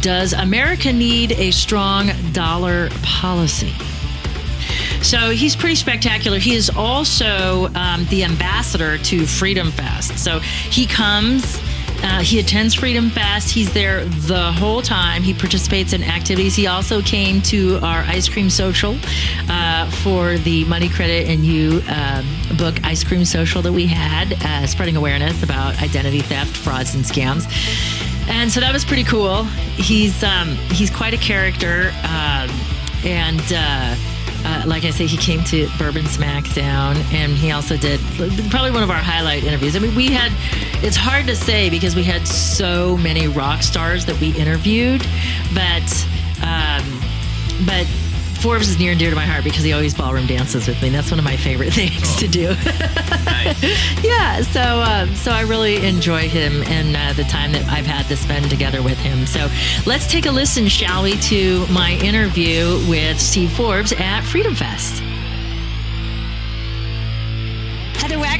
Does 0.00 0.32
America 0.32 0.92
Need 0.92 1.32
a 1.32 1.50
Strong 1.50 2.10
Dollar 2.32 2.88
Policy? 3.02 3.72
So 5.02 5.30
he's 5.30 5.54
pretty 5.54 5.76
spectacular. 5.76 6.38
He 6.38 6.54
is 6.54 6.70
also 6.70 7.68
um, 7.74 8.06
the 8.06 8.24
ambassador 8.24 8.98
to 8.98 9.26
Freedom 9.26 9.70
Fest. 9.70 10.18
So 10.18 10.40
he 10.40 10.86
comes. 10.86 11.60
Uh, 12.02 12.20
he 12.20 12.38
attends 12.38 12.74
Freedom 12.74 13.08
Fest. 13.08 13.48
He's 13.50 13.72
there 13.72 14.04
the 14.04 14.52
whole 14.52 14.82
time. 14.82 15.22
He 15.22 15.32
participates 15.32 15.94
in 15.94 16.04
activities. 16.04 16.54
He 16.54 16.66
also 16.66 17.00
came 17.00 17.40
to 17.42 17.76
our 17.78 18.00
ice 18.00 18.28
cream 18.28 18.50
social 18.50 18.98
uh, 19.48 19.90
for 20.02 20.36
the 20.36 20.64
Money 20.66 20.90
Credit 20.90 21.26
and 21.26 21.42
You 21.42 21.82
um, 21.88 22.26
book, 22.58 22.84
Ice 22.84 23.02
Cream 23.02 23.24
Social, 23.24 23.62
that 23.62 23.72
we 23.72 23.86
had, 23.86 24.34
uh, 24.44 24.66
spreading 24.66 24.96
awareness 24.96 25.42
about 25.42 25.80
identity 25.82 26.20
theft, 26.20 26.54
frauds, 26.54 26.94
and 26.94 27.02
scams. 27.02 27.46
And 28.28 28.52
so 28.52 28.60
that 28.60 28.74
was 28.74 28.84
pretty 28.84 29.04
cool. 29.04 29.44
He's 29.44 30.22
um, 30.22 30.48
he's 30.72 30.90
quite 30.90 31.14
a 31.14 31.18
character, 31.18 31.94
um, 32.04 32.50
and. 33.04 34.15
Uh, 34.48 34.62
like 34.64 34.84
I 34.84 34.90
say, 34.90 35.06
he 35.06 35.16
came 35.16 35.42
to 35.44 35.68
Bourbon 35.76 36.04
Smackdown, 36.04 36.94
and 37.12 37.32
he 37.32 37.50
also 37.50 37.76
did 37.76 37.98
probably 38.48 38.70
one 38.70 38.84
of 38.84 38.90
our 38.90 39.02
highlight 39.02 39.42
interviews. 39.42 39.74
I 39.74 39.80
mean, 39.80 39.94
we 39.96 40.06
had 40.12 40.30
it's 40.84 40.96
hard 40.96 41.26
to 41.26 41.34
say 41.34 41.68
because 41.68 41.96
we 41.96 42.04
had 42.04 42.28
so 42.28 42.96
many 42.96 43.26
rock 43.26 43.62
stars 43.62 44.06
that 44.06 44.20
we 44.20 44.30
interviewed, 44.36 45.04
but 45.52 45.82
um, 46.46 46.84
but 47.66 47.88
Forbes 48.36 48.68
is 48.68 48.78
near 48.78 48.90
and 48.90 48.98
dear 48.98 49.10
to 49.10 49.16
my 49.16 49.26
heart 49.26 49.44
because 49.44 49.62
he 49.62 49.72
always 49.72 49.94
ballroom 49.94 50.26
dances 50.26 50.68
with 50.68 50.80
me. 50.82 50.88
That's 50.90 51.10
one 51.10 51.18
of 51.18 51.24
my 51.24 51.36
favorite 51.36 51.72
things 51.74 52.16
to 52.16 52.28
do. 52.28 52.42
yeah, 54.02 54.42
so 54.42 54.82
um, 54.82 55.14
so 55.14 55.32
I 55.32 55.42
really 55.42 55.84
enjoy 55.86 56.28
him 56.28 56.62
and 56.64 56.96
uh, 56.96 57.12
the 57.14 57.24
time 57.24 57.52
that 57.52 57.64
I've 57.70 57.86
had 57.86 58.06
to 58.06 58.16
spend 58.16 58.50
together 58.50 58.82
with 58.82 58.98
him. 58.98 59.26
So 59.26 59.48
let's 59.86 60.06
take 60.06 60.26
a 60.26 60.30
listen, 60.30 60.68
shall 60.68 61.02
we, 61.02 61.16
to 61.16 61.66
my 61.66 61.92
interview 62.02 62.80
with 62.88 63.20
Steve 63.20 63.52
Forbes 63.52 63.92
at 63.92 64.22
Freedom 64.22 64.54
Fest. 64.54 65.02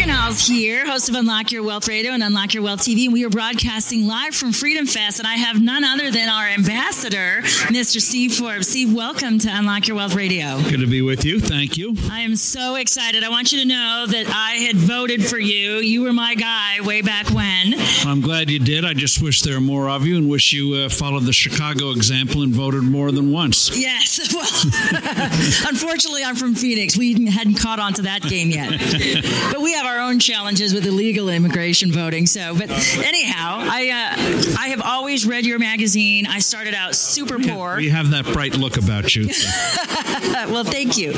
Here, 0.07 0.87
host 0.87 1.09
of 1.09 1.15
Unlock 1.17 1.51
Your 1.51 1.65
Wealth 1.65 1.89
Radio 1.89 2.13
and 2.13 2.23
Unlock 2.23 2.55
Your 2.55 2.63
Wealth 2.63 2.81
TV. 2.81 3.05
And 3.05 3.13
we 3.13 3.25
are 3.25 3.31
broadcasting 3.31 4.07
live 4.07 4.35
from 4.35 4.53
Freedom 4.53 4.87
Fest. 4.87 5.19
And 5.19 5.27
I 5.27 5.35
have 5.35 5.61
none 5.61 5.83
other 5.83 6.11
than 6.11 6.29
our 6.29 6.47
ambassador, 6.47 7.41
Mr. 7.43 8.01
Steve 8.01 8.35
Forbes. 8.35 8.69
Steve, 8.69 8.95
welcome 8.95 9.39
to 9.41 9.49
Unlock 9.51 9.89
Your 9.89 9.97
Wealth 9.97 10.15
Radio. 10.15 10.61
Good 10.63 10.81
to 10.81 10.87
be 10.87 11.03
with 11.03 11.25
you. 11.25 11.41
Thank 11.41 11.77
you. 11.77 11.97
I 12.11 12.21
am 12.21 12.37
so 12.37 12.77
excited. 12.77 13.25
I 13.25 13.29
want 13.29 13.51
you 13.51 13.61
to 13.61 13.65
know 13.67 14.07
that 14.09 14.27
I 14.29 14.53
had 14.57 14.77
voted 14.77 15.25
for 15.27 15.39
you. 15.39 15.79
You 15.79 16.03
were 16.03 16.13
my 16.13 16.35
guy 16.35 16.81
way 16.81 17.03
back 17.03 17.31
when. 17.31 17.75
I'm 18.07 18.21
glad 18.21 18.49
you 18.51 18.59
did. 18.61 18.85
I 18.85 18.95
just 18.95 19.21
wish 19.21 19.43
there 19.43 19.55
were 19.55 19.61
more 19.61 19.89
of 19.89 20.07
you 20.07 20.17
and 20.17 20.29
wish 20.29 20.53
you 20.53 20.75
uh, 20.75 20.89
followed 20.89 21.25
the 21.25 21.33
Chicago 21.33 21.91
example 21.91 22.43
and 22.43 22.53
voted 22.53 22.85
more 22.85 23.11
than 23.11 23.33
once. 23.33 23.77
Yes. 23.77 24.21
Well, 24.37 24.45
unfortunately, 25.69 26.23
I'm 26.23 26.37
from 26.37 26.55
Phoenix. 26.55 26.97
We 26.97 27.31
hadn't 27.31 27.55
caught 27.55 27.79
on 27.79 27.95
to 27.95 28.03
that 28.03 28.23
game 28.23 28.51
yet. 28.51 28.71
but 29.53 29.63
we 29.63 29.73
have 29.73 29.87
our 29.87 29.96
own 30.01 30.19
challenges 30.19 30.73
with 30.75 30.87
illegal 30.87 31.29
immigration 31.29 31.93
voting. 31.93 32.27
So, 32.27 32.55
but 32.57 32.71
anyhow, 32.99 33.59
I 33.61 33.89
uh, 33.89 34.59
I 34.59 34.69
have 34.69 34.83
always 34.83 35.27
read 35.27 35.47
your 35.47 35.59
magazine. 35.59 36.27
I 36.27 36.39
started 36.39 36.75
out 36.75 36.95
super 36.95 37.39
poor. 37.39 37.79
You 37.79 37.91
have 37.91 38.11
that 38.11 38.25
bright 38.27 38.57
look 38.57 38.77
about 38.77 39.15
you. 39.15 39.27
well, 40.51 40.65
thank 40.65 40.97
you. 40.97 41.13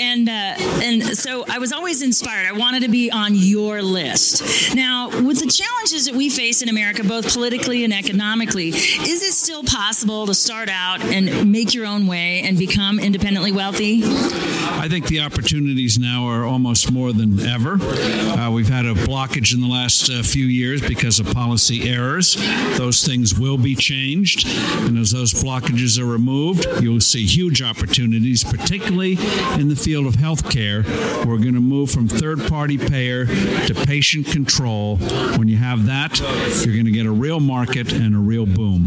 And 0.00 0.28
uh, 0.28 0.54
and 0.82 1.02
so 1.16 1.44
I 1.48 1.58
was 1.58 1.72
always 1.72 2.02
inspired. 2.02 2.46
I 2.46 2.52
wanted 2.52 2.82
to 2.82 2.88
be 2.88 3.10
on 3.10 3.34
your 3.34 3.82
list. 3.82 4.74
Now, 4.74 5.08
with 5.08 5.40
the 5.40 5.50
challenges 5.50 6.06
that 6.06 6.14
we 6.14 6.28
face 6.30 6.62
in 6.62 6.68
America, 6.68 7.04
both 7.04 7.32
politically 7.32 7.84
and 7.84 7.92
economically, 7.92 8.68
is 8.68 9.22
it 9.22 9.32
still 9.32 9.62
possible 9.64 10.26
to 10.26 10.34
start 10.34 10.68
out 10.68 11.00
and 11.02 11.50
make 11.50 11.74
your 11.74 11.86
own 11.86 12.06
way 12.06 12.42
and 12.42 12.58
become 12.58 12.98
independently 12.98 13.52
wealthy? 13.52 14.02
I 14.04 14.88
think 14.88 15.06
the 15.08 15.20
opportunities 15.20 15.98
now 15.98 16.26
are 16.26 16.44
almost 16.44 16.90
more 16.90 17.12
than 17.12 17.38
ever. 17.40 17.76
Uh, 18.20 18.50
we've 18.52 18.68
had 18.68 18.84
a 18.84 18.94
blockage 18.94 19.54
in 19.54 19.60
the 19.60 19.66
last 19.66 20.10
uh, 20.10 20.22
few 20.22 20.44
years 20.44 20.80
because 20.80 21.18
of 21.20 21.26
policy 21.32 21.88
errors. 21.88 22.36
Those 22.76 23.04
things 23.04 23.38
will 23.38 23.58
be 23.58 23.74
changed. 23.74 24.46
And 24.46 24.98
as 24.98 25.10
those 25.10 25.32
blockages 25.32 25.98
are 25.98 26.04
removed, 26.04 26.66
you'll 26.82 27.00
see 27.00 27.24
huge 27.24 27.62
opportunities, 27.62 28.44
particularly 28.44 29.12
in 29.58 29.68
the 29.68 29.76
field 29.76 30.06
of 30.06 30.14
healthcare. 30.14 30.84
We're 31.24 31.38
going 31.38 31.54
to 31.54 31.60
move 31.60 31.90
from 31.90 32.08
third 32.08 32.46
party 32.48 32.78
payer 32.78 33.26
to 33.26 33.74
patient 33.86 34.26
control. 34.26 34.96
When 35.36 35.48
you 35.48 35.56
have 35.56 35.86
that, 35.86 36.18
you're 36.64 36.74
going 36.74 36.86
to 36.86 36.90
get 36.90 37.06
a 37.06 37.10
real 37.12 37.40
market 37.40 37.92
and 37.92 38.14
a 38.14 38.18
real 38.18 38.46
boom. 38.46 38.86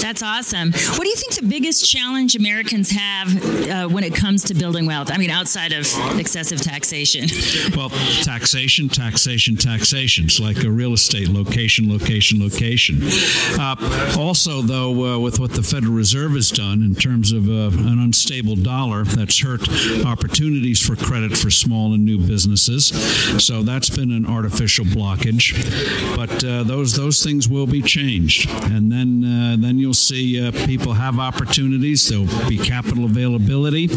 That's 0.00 0.22
awesome. 0.22 0.72
What 0.72 1.02
do 1.02 1.08
you 1.08 1.16
think 1.16 1.34
the 1.34 1.46
biggest 1.46 1.88
challenge 1.88 2.36
Americans 2.36 2.90
have 2.90 3.68
uh, 3.68 3.88
when 3.88 4.04
it 4.04 4.14
comes 4.14 4.44
to 4.44 4.54
building 4.54 4.86
wealth? 4.86 5.10
I 5.10 5.18
mean, 5.18 5.30
outside 5.30 5.72
of 5.72 5.86
excessive 6.18 6.60
taxation. 6.60 7.28
Well, 7.76 7.90
taxation, 8.52 8.86
taxation, 8.86 9.56
taxation. 9.56 10.26
It's 10.26 10.38
like 10.38 10.62
a 10.62 10.70
real 10.70 10.92
estate 10.92 11.28
location, 11.28 11.90
location, 11.90 12.38
location. 12.38 12.98
Uh, 13.58 14.14
also, 14.18 14.60
though, 14.60 15.14
uh, 15.14 15.18
with 15.18 15.40
what 15.40 15.52
the 15.52 15.62
Federal 15.62 15.94
Reserve 15.94 16.32
has 16.32 16.50
done 16.50 16.82
in 16.82 16.94
terms 16.94 17.32
of 17.32 17.48
uh, 17.48 17.68
an 17.88 17.98
unstable 17.98 18.56
dollar, 18.56 19.04
that's 19.04 19.40
hurt 19.40 19.66
opportunities 20.04 20.84
for 20.84 20.96
credit 20.96 21.34
for 21.34 21.48
small 21.48 21.94
and 21.94 22.04
new 22.04 22.18
businesses. 22.18 22.88
So 23.42 23.62
that's 23.62 23.88
been 23.88 24.12
an 24.12 24.26
artificial 24.26 24.84
blockage. 24.84 25.56
But 26.14 26.44
uh, 26.44 26.64
those 26.64 26.94
those 26.94 27.22
things 27.22 27.48
will 27.48 27.66
be 27.66 27.80
changed, 27.80 28.50
and 28.50 28.92
then 28.92 29.24
uh, 29.24 29.56
then 29.58 29.78
you'll 29.78 29.94
see 29.94 30.46
uh, 30.46 30.52
people 30.66 30.92
have 30.92 31.18
opportunities. 31.18 32.06
There'll 32.06 32.26
be 32.50 32.58
capital 32.58 33.06
availability, 33.06 33.88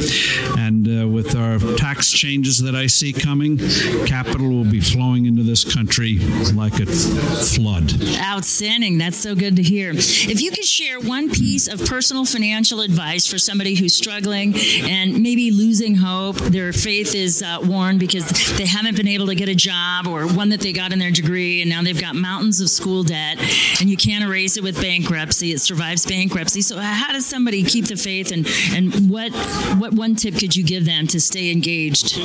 and 0.58 1.14
with 1.14 1.36
our 1.36 1.60
tax 1.76 2.10
changes 2.12 2.62
that 2.62 2.74
I 2.74 2.88
see 2.88 3.12
coming, 3.12 3.58
capital 4.06 4.35
will 4.42 4.70
be 4.70 4.80
flowing 4.80 5.26
into 5.26 5.44
this 5.44 5.64
country 5.64 6.18
like 6.54 6.80
a 6.80 6.86
flood. 6.86 7.94
Outstanding. 8.18 8.98
That's 8.98 9.18
so 9.18 9.36
good 9.36 9.56
to 9.58 9.64
hear. 9.64 9.92
If 9.92 10.42
you 10.42 10.52
could 10.52 10.66
share 10.66 11.00
one 11.00 11.30
piece 11.30 11.68
of 11.68 11.86
personal 11.86 12.26
financial 12.26 12.82
advice 12.82 13.28
for 13.28 13.38
somebody 13.38 13.76
who's 13.76 13.94
struggling 13.94 14.56
and 14.84 15.22
maybe 15.22 15.52
losing 15.52 15.96
hope, 15.96 16.38
their 16.38 16.74
faith 16.74 17.16
is 17.16 17.42
uh, 17.42 17.60
worn 17.62 17.98
because 17.98 18.28
they 18.58 18.66
haven't 18.66 18.98
been 18.98 19.08
able 19.08 19.28
to 19.28 19.36
get 19.36 19.50
a 19.50 19.56
job 19.56 20.08
or 20.08 20.28
one 20.28 20.50
that 20.50 20.62
they 20.62 20.74
got 20.74 20.92
in 20.92 21.00
their 21.00 21.12
degree 21.12 21.62
and 21.62 21.70
now 21.70 21.82
they've 21.82 22.00
got 22.00 22.16
mountains 22.16 22.60
of 22.62 22.70
school 22.70 23.04
debt 23.04 23.38
and 23.80 23.90
you 23.90 23.98
can't 23.98 24.24
erase 24.24 24.58
it 24.58 24.64
with 24.64 24.82
bankruptcy. 24.82 25.52
It 25.52 25.62
survives 25.62 26.06
bankruptcy. 26.06 26.62
So 26.62 26.78
how 26.78 27.14
does 27.14 27.26
somebody 27.26 27.64
keep 27.64 27.86
the 27.86 27.96
faith 27.96 28.32
and, 28.32 28.48
and 28.74 29.10
what 29.10 29.32
what 29.78 29.94
one 29.94 30.16
tip 30.16 30.36
could 30.36 30.56
you 30.56 30.64
give 30.64 30.86
them 30.86 31.08
to 31.08 31.20
stay 31.20 31.52
engaged? 31.52 32.18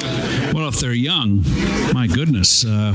Well, 0.55 0.68
if 0.68 0.81
they're 0.81 0.92
young, 0.92 1.42
my 2.01 2.07
goodness, 2.07 2.65
uh, 2.65 2.95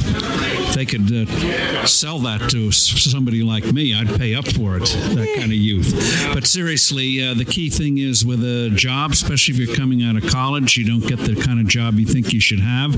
they 0.74 0.84
could 0.84 1.12
uh, 1.13 1.86
sell 1.86 2.18
that 2.18 2.50
to 2.50 2.72
somebody 2.72 3.44
like 3.44 3.63
me, 3.72 3.94
I'd 3.94 4.08
pay 4.18 4.34
up 4.34 4.48
for 4.48 4.78
it, 4.78 4.86
that 4.86 5.32
kind 5.38 5.52
of 5.52 5.58
youth. 5.58 5.94
But 6.34 6.48
seriously, 6.48 7.24
uh, 7.24 7.36
the 7.36 7.46
key 7.46 7.70
thing 7.70 8.00
is 8.00 8.26
with 8.26 8.44
a 8.44 8.72
job, 8.74 9.12
especially 9.12 9.54
if 9.54 9.60
you're 9.60 9.76
coming 9.76 10.02
out 10.02 10.15
of 10.15 10.28
college, 10.28 10.76
you 10.76 10.88
don't 10.88 11.08
get 11.08 11.20
the 11.20 11.39
kind 11.39 11.60
of 11.60 11.68
job 11.68 12.00
you 12.00 12.08
think 12.08 12.34
you 12.34 12.39
should 12.39 12.62
have. 12.62 12.96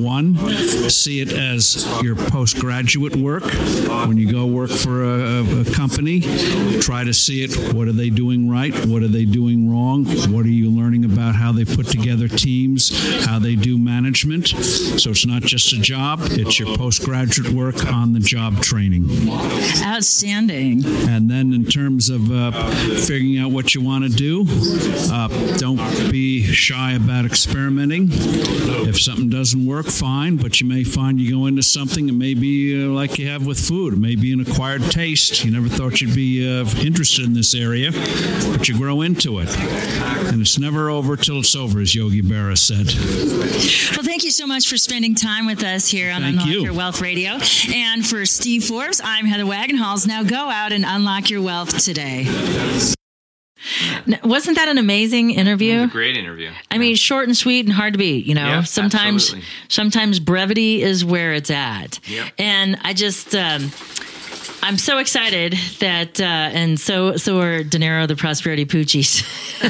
One, 0.00 0.34
see 0.88 1.20
it 1.20 1.30
as 1.30 1.86
your 2.02 2.16
postgraduate 2.16 3.16
work. 3.16 3.44
When 4.08 4.16
you 4.16 4.32
go 4.32 4.46
work 4.46 4.70
for 4.70 5.04
a, 5.04 5.42
a, 5.42 5.60
a 5.60 5.64
company, 5.74 6.22
try 6.80 7.04
to 7.04 7.12
see 7.12 7.44
it. 7.44 7.74
What 7.74 7.86
are 7.86 7.92
they 7.92 8.08
doing 8.08 8.48
right? 8.48 8.74
What 8.86 9.02
are 9.02 9.08
they 9.08 9.26
doing 9.26 9.70
wrong? 9.70 10.06
What 10.32 10.46
are 10.46 10.48
you 10.48 10.70
learning 10.70 11.04
about 11.04 11.34
how 11.34 11.52
they 11.52 11.66
put 11.66 11.86
together 11.86 12.28
teams, 12.28 13.26
how 13.26 13.38
they 13.38 13.56
do 13.56 13.76
management? 13.76 14.48
So 14.48 15.10
it's 15.10 15.26
not 15.26 15.49
just 15.50 15.72
a 15.72 15.80
job, 15.80 16.20
it's 16.22 16.60
your 16.60 16.76
postgraduate 16.76 17.52
work 17.52 17.84
on 17.92 18.12
the 18.12 18.20
job 18.20 18.62
training. 18.62 19.04
Outstanding. 19.82 20.84
And 20.86 21.28
then, 21.28 21.52
in 21.52 21.64
terms 21.64 22.08
of 22.08 22.30
uh, 22.30 22.52
figuring 23.00 23.36
out 23.36 23.50
what 23.50 23.74
you 23.74 23.80
want 23.80 24.04
to 24.04 24.10
do, 24.10 24.44
uh, 25.12 25.26
don't 25.56 25.78
be 26.12 26.44
shy 26.44 26.92
about 26.92 27.24
experimenting. 27.24 28.10
If 28.12 29.00
something 29.00 29.28
doesn't 29.28 29.66
work, 29.66 29.86
fine, 29.86 30.36
but 30.36 30.60
you 30.60 30.68
may 30.68 30.84
find 30.84 31.18
you 31.20 31.32
go 31.32 31.46
into 31.46 31.64
something 31.64 32.08
and 32.08 32.16
maybe 32.16 32.84
uh, 32.84 32.86
like 32.86 33.18
you 33.18 33.28
have 33.28 33.44
with 33.44 33.58
food, 33.58 33.98
maybe 34.00 34.32
an 34.32 34.40
acquired 34.40 34.82
taste. 34.84 35.44
You 35.44 35.50
never 35.50 35.68
thought 35.68 36.00
you'd 36.00 36.14
be 36.14 36.46
uh, 36.46 36.64
interested 36.80 37.24
in 37.24 37.34
this 37.34 37.56
area, 37.56 37.90
but 38.56 38.68
you 38.68 38.78
grow 38.78 39.00
into 39.02 39.40
it. 39.40 39.48
And 39.58 40.40
it's 40.40 40.60
never 40.60 40.90
over 40.90 41.16
till 41.16 41.40
it's 41.40 41.56
over, 41.56 41.80
as 41.80 41.92
Yogi 41.92 42.22
Berra 42.22 42.56
said. 42.56 42.86
Well, 43.96 44.04
thank 44.04 44.22
you 44.22 44.30
so 44.30 44.46
much 44.46 44.68
for 44.68 44.76
spending 44.76 45.16
time 45.16 45.39
with 45.46 45.62
us 45.64 45.88
here 45.88 46.10
on 46.12 46.22
Thank 46.22 46.34
Unlock 46.36 46.48
you. 46.48 46.60
Your 46.62 46.72
Wealth 46.74 47.00
Radio. 47.00 47.38
And 47.72 48.06
for 48.06 48.24
Steve 48.26 48.64
Forbes, 48.64 49.00
I'm 49.02 49.26
Heather 49.26 49.44
Wagenhals. 49.44 50.06
Now 50.06 50.22
go 50.22 50.36
out 50.50 50.72
and 50.72 50.84
unlock 50.86 51.30
your 51.30 51.42
wealth 51.42 51.82
today. 51.84 52.26
N- 54.06 54.18
Wasn't 54.24 54.56
that 54.56 54.68
an 54.68 54.78
amazing 54.78 55.30
interview? 55.32 55.86
Great 55.88 56.16
interview. 56.16 56.50
I 56.70 56.78
mean, 56.78 56.96
short 56.96 57.26
and 57.28 57.36
sweet 57.36 57.66
and 57.66 57.74
hard 57.74 57.92
to 57.92 57.98
beat. 57.98 58.24
You 58.26 58.34
know, 58.34 58.46
Yeah, 58.46 58.62
sometimes 58.62 59.24
absolutely. 59.24 59.48
sometimes 59.68 60.18
brevity 60.20 60.82
is 60.82 61.04
where 61.04 61.32
it's 61.34 61.50
at. 61.50 62.00
Yep. 62.08 62.32
And 62.38 62.78
I 62.82 62.94
just. 62.94 63.34
Um, 63.34 63.70
I'm 64.70 64.78
so 64.78 64.98
excited 64.98 65.58
that, 65.80 66.20
uh, 66.20 66.22
and 66.22 66.78
so 66.78 67.16
so 67.16 67.40
are 67.40 67.64
Dinero 67.64 68.06
the 68.06 68.14
Prosperity 68.14 68.64
Poochies. 68.64 69.26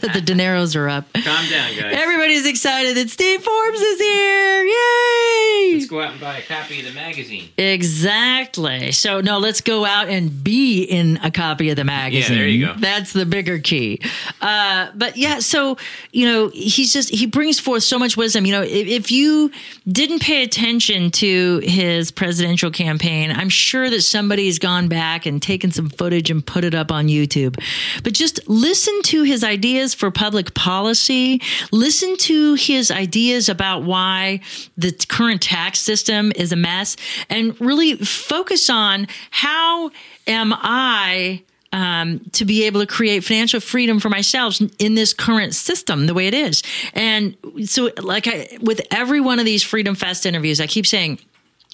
the 0.00 0.22
Dineros 0.22 0.74
are 0.74 0.88
up. 0.88 1.12
Calm 1.12 1.22
down, 1.50 1.76
guys. 1.76 1.94
Everybody's 1.94 2.46
excited 2.46 2.96
that 2.96 3.10
Steve 3.10 3.42
Forbes 3.42 3.78
is 3.78 4.00
here. 4.00 4.64
Yay! 4.64 5.70
Let's 5.74 5.86
go 5.86 6.00
out 6.00 6.12
and 6.12 6.20
buy 6.22 6.38
a 6.38 6.42
copy 6.42 6.80
of 6.80 6.86
the 6.86 6.92
magazine. 6.92 7.50
Exactly. 7.58 8.90
So 8.92 9.20
no, 9.20 9.38
let's 9.38 9.60
go 9.60 9.84
out 9.84 10.08
and 10.08 10.42
be 10.42 10.82
in 10.82 11.18
a 11.22 11.30
copy 11.30 11.68
of 11.68 11.76
the 11.76 11.84
magazine. 11.84 12.32
Yeah, 12.32 12.38
there 12.38 12.48
you 12.48 12.66
go. 12.68 12.74
That's 12.78 13.12
the 13.12 13.26
bigger 13.26 13.58
key. 13.58 14.00
Uh, 14.40 14.92
but 14.94 15.18
yeah, 15.18 15.40
so 15.40 15.76
you 16.12 16.24
know, 16.24 16.48
he's 16.54 16.94
just 16.94 17.10
he 17.10 17.26
brings 17.26 17.60
forth 17.60 17.82
so 17.82 17.98
much 17.98 18.16
wisdom. 18.16 18.46
You 18.46 18.52
know, 18.52 18.62
if, 18.62 18.86
if 18.86 19.10
you 19.10 19.50
didn't 19.86 20.22
pay 20.22 20.42
attention 20.42 21.10
to 21.10 21.58
his 21.58 22.10
presidential 22.10 22.70
campaign, 22.70 23.30
I'm 23.30 23.50
sure 23.50 23.90
that 23.90 24.00
somebody's 24.38 24.60
gone 24.60 24.86
back 24.86 25.26
and 25.26 25.42
taken 25.42 25.72
some 25.72 25.88
footage 25.88 26.30
and 26.30 26.46
put 26.46 26.62
it 26.62 26.72
up 26.72 26.92
on 26.92 27.08
YouTube. 27.08 27.60
But 28.04 28.12
just 28.12 28.38
listen 28.48 29.02
to 29.06 29.24
his 29.24 29.42
ideas 29.42 29.94
for 29.94 30.12
public 30.12 30.54
policy. 30.54 31.42
Listen 31.72 32.16
to 32.18 32.54
his 32.54 32.92
ideas 32.92 33.48
about 33.48 33.82
why 33.82 34.38
the 34.76 34.92
current 35.08 35.42
tax 35.42 35.80
system 35.80 36.30
is 36.36 36.52
a 36.52 36.56
mess 36.56 36.96
and 37.28 37.60
really 37.60 37.96
focus 37.96 38.70
on 38.70 39.08
how 39.32 39.90
am 40.28 40.54
I 40.56 41.42
um, 41.72 42.20
to 42.34 42.44
be 42.44 42.64
able 42.64 42.80
to 42.80 42.86
create 42.86 43.24
financial 43.24 43.58
freedom 43.58 43.98
for 43.98 44.08
myself 44.08 44.60
in 44.78 44.94
this 44.94 45.12
current 45.12 45.52
system 45.52 46.06
the 46.06 46.14
way 46.14 46.28
it 46.28 46.34
is. 46.34 46.62
And 46.94 47.36
so, 47.64 47.90
like 48.00 48.28
I, 48.28 48.56
with 48.60 48.82
every 48.92 49.20
one 49.20 49.40
of 49.40 49.44
these 49.44 49.64
Freedom 49.64 49.96
Fest 49.96 50.26
interviews, 50.26 50.60
I 50.60 50.68
keep 50.68 50.86
saying, 50.86 51.18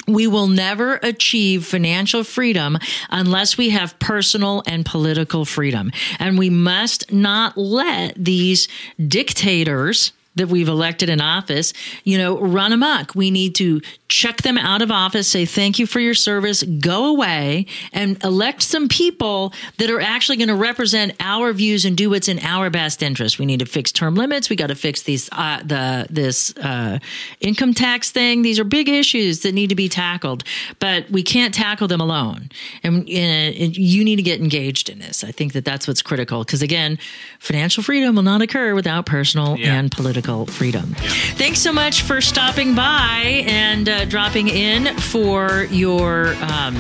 we 0.07 0.27
will 0.27 0.47
never 0.47 0.99
achieve 1.03 1.67
financial 1.67 2.25
freedom 2.25 2.79
unless 3.11 3.57
we 3.57 3.71
have 3.71 3.99
personal 3.99 4.63
and 4.67 4.85
political 4.85 5.45
freedom. 5.45 5.91
And 6.19 6.39
we 6.39 6.51
must 6.51 7.13
not 7.13 7.57
let 7.57 8.15
these 8.17 8.69
dictators 8.99 10.13
that 10.37 10.49
we've 10.49 10.69
elected 10.69 11.09
in 11.09 11.21
office, 11.21 11.73
you 12.03 12.19
know, 12.19 12.39
run 12.39 12.73
amok. 12.73 13.15
We 13.15 13.31
need 13.31 13.55
to 13.57 13.81
check 14.09 14.43
them 14.43 14.57
out 14.59 14.83
of 14.83 14.91
office, 14.91 15.29
say 15.29 15.45
thank 15.45 15.79
you 15.79 15.87
for 15.87 16.01
your 16.01 16.15
service, 16.15 16.63
go 16.63 17.07
away, 17.07 17.67
and 17.93 18.23
elect 18.25 18.63
some 18.63 18.89
people 18.89 19.53
that 19.79 19.91
are 19.91 20.01
actually 20.01 20.37
going 20.37 20.49
to 20.49 20.55
represent 20.55 21.13
our 21.21 21.53
views 21.53 21.85
and 21.85 21.97
do 21.97 22.11
what's 22.11 22.29
in 22.29 22.39
our 22.41 22.71
best 22.71 23.03
interest. 23.03 23.39
We 23.39 23.47
need 23.47 23.61
to 23.61 23.67
fix 23.67 23.93
term 23.93 24.15
limits. 24.15 24.49
We 24.51 24.57
got 24.57 24.69
to 24.69 24.75
fix 24.75 25.03
these 25.03 25.29
uh, 25.33 25.61
the 25.65 26.07
this 26.11 26.57
uh, 26.59 26.99
income 27.41 27.75
tax 27.75 28.11
thing. 28.11 28.43
These 28.43 28.59
are 28.59 28.65
big 28.65 28.89
issues 28.89 29.41
that 29.43 29.53
need 29.53 29.69
to 29.69 29.75
be 29.77 29.89
tackled, 29.89 30.45
but 30.79 31.09
we 31.11 31.23
can't 31.23 31.53
tackle 31.55 31.89
them 31.89 32.01
alone. 32.01 32.51
And, 32.83 33.09
and 33.09 33.77
you 33.77 34.05
need 34.05 34.17
to 34.17 34.23
get 34.23 34.41
engaged 34.41 34.89
in 34.89 34.99
this. 35.01 35.23
I 35.25 35.31
think 35.33 35.53
that 35.53 35.65
that's 35.65 35.87
what's 35.89 36.03
critical 36.03 36.45
because 36.45 36.63
again, 36.63 36.99
financial 37.41 37.83
freedom 37.83 38.15
will 38.17 38.23
not 38.23 38.43
occur 38.43 38.75
without 38.75 39.07
personal 39.07 39.59
Yeah. 39.59 39.75
and 39.75 39.91
political 39.93 40.24
freedom. 40.47 40.95
Thanks 41.37 41.61
so 41.61 41.73
much 41.73 42.03
for 42.03 42.21
stopping 42.21 42.75
by 42.75 43.45
and 43.47 43.89
uh, 43.89 44.05
dropping 44.07 44.49
in 44.49 44.97
for 44.99 45.65
your. 45.71 46.35
Um, 46.51 46.77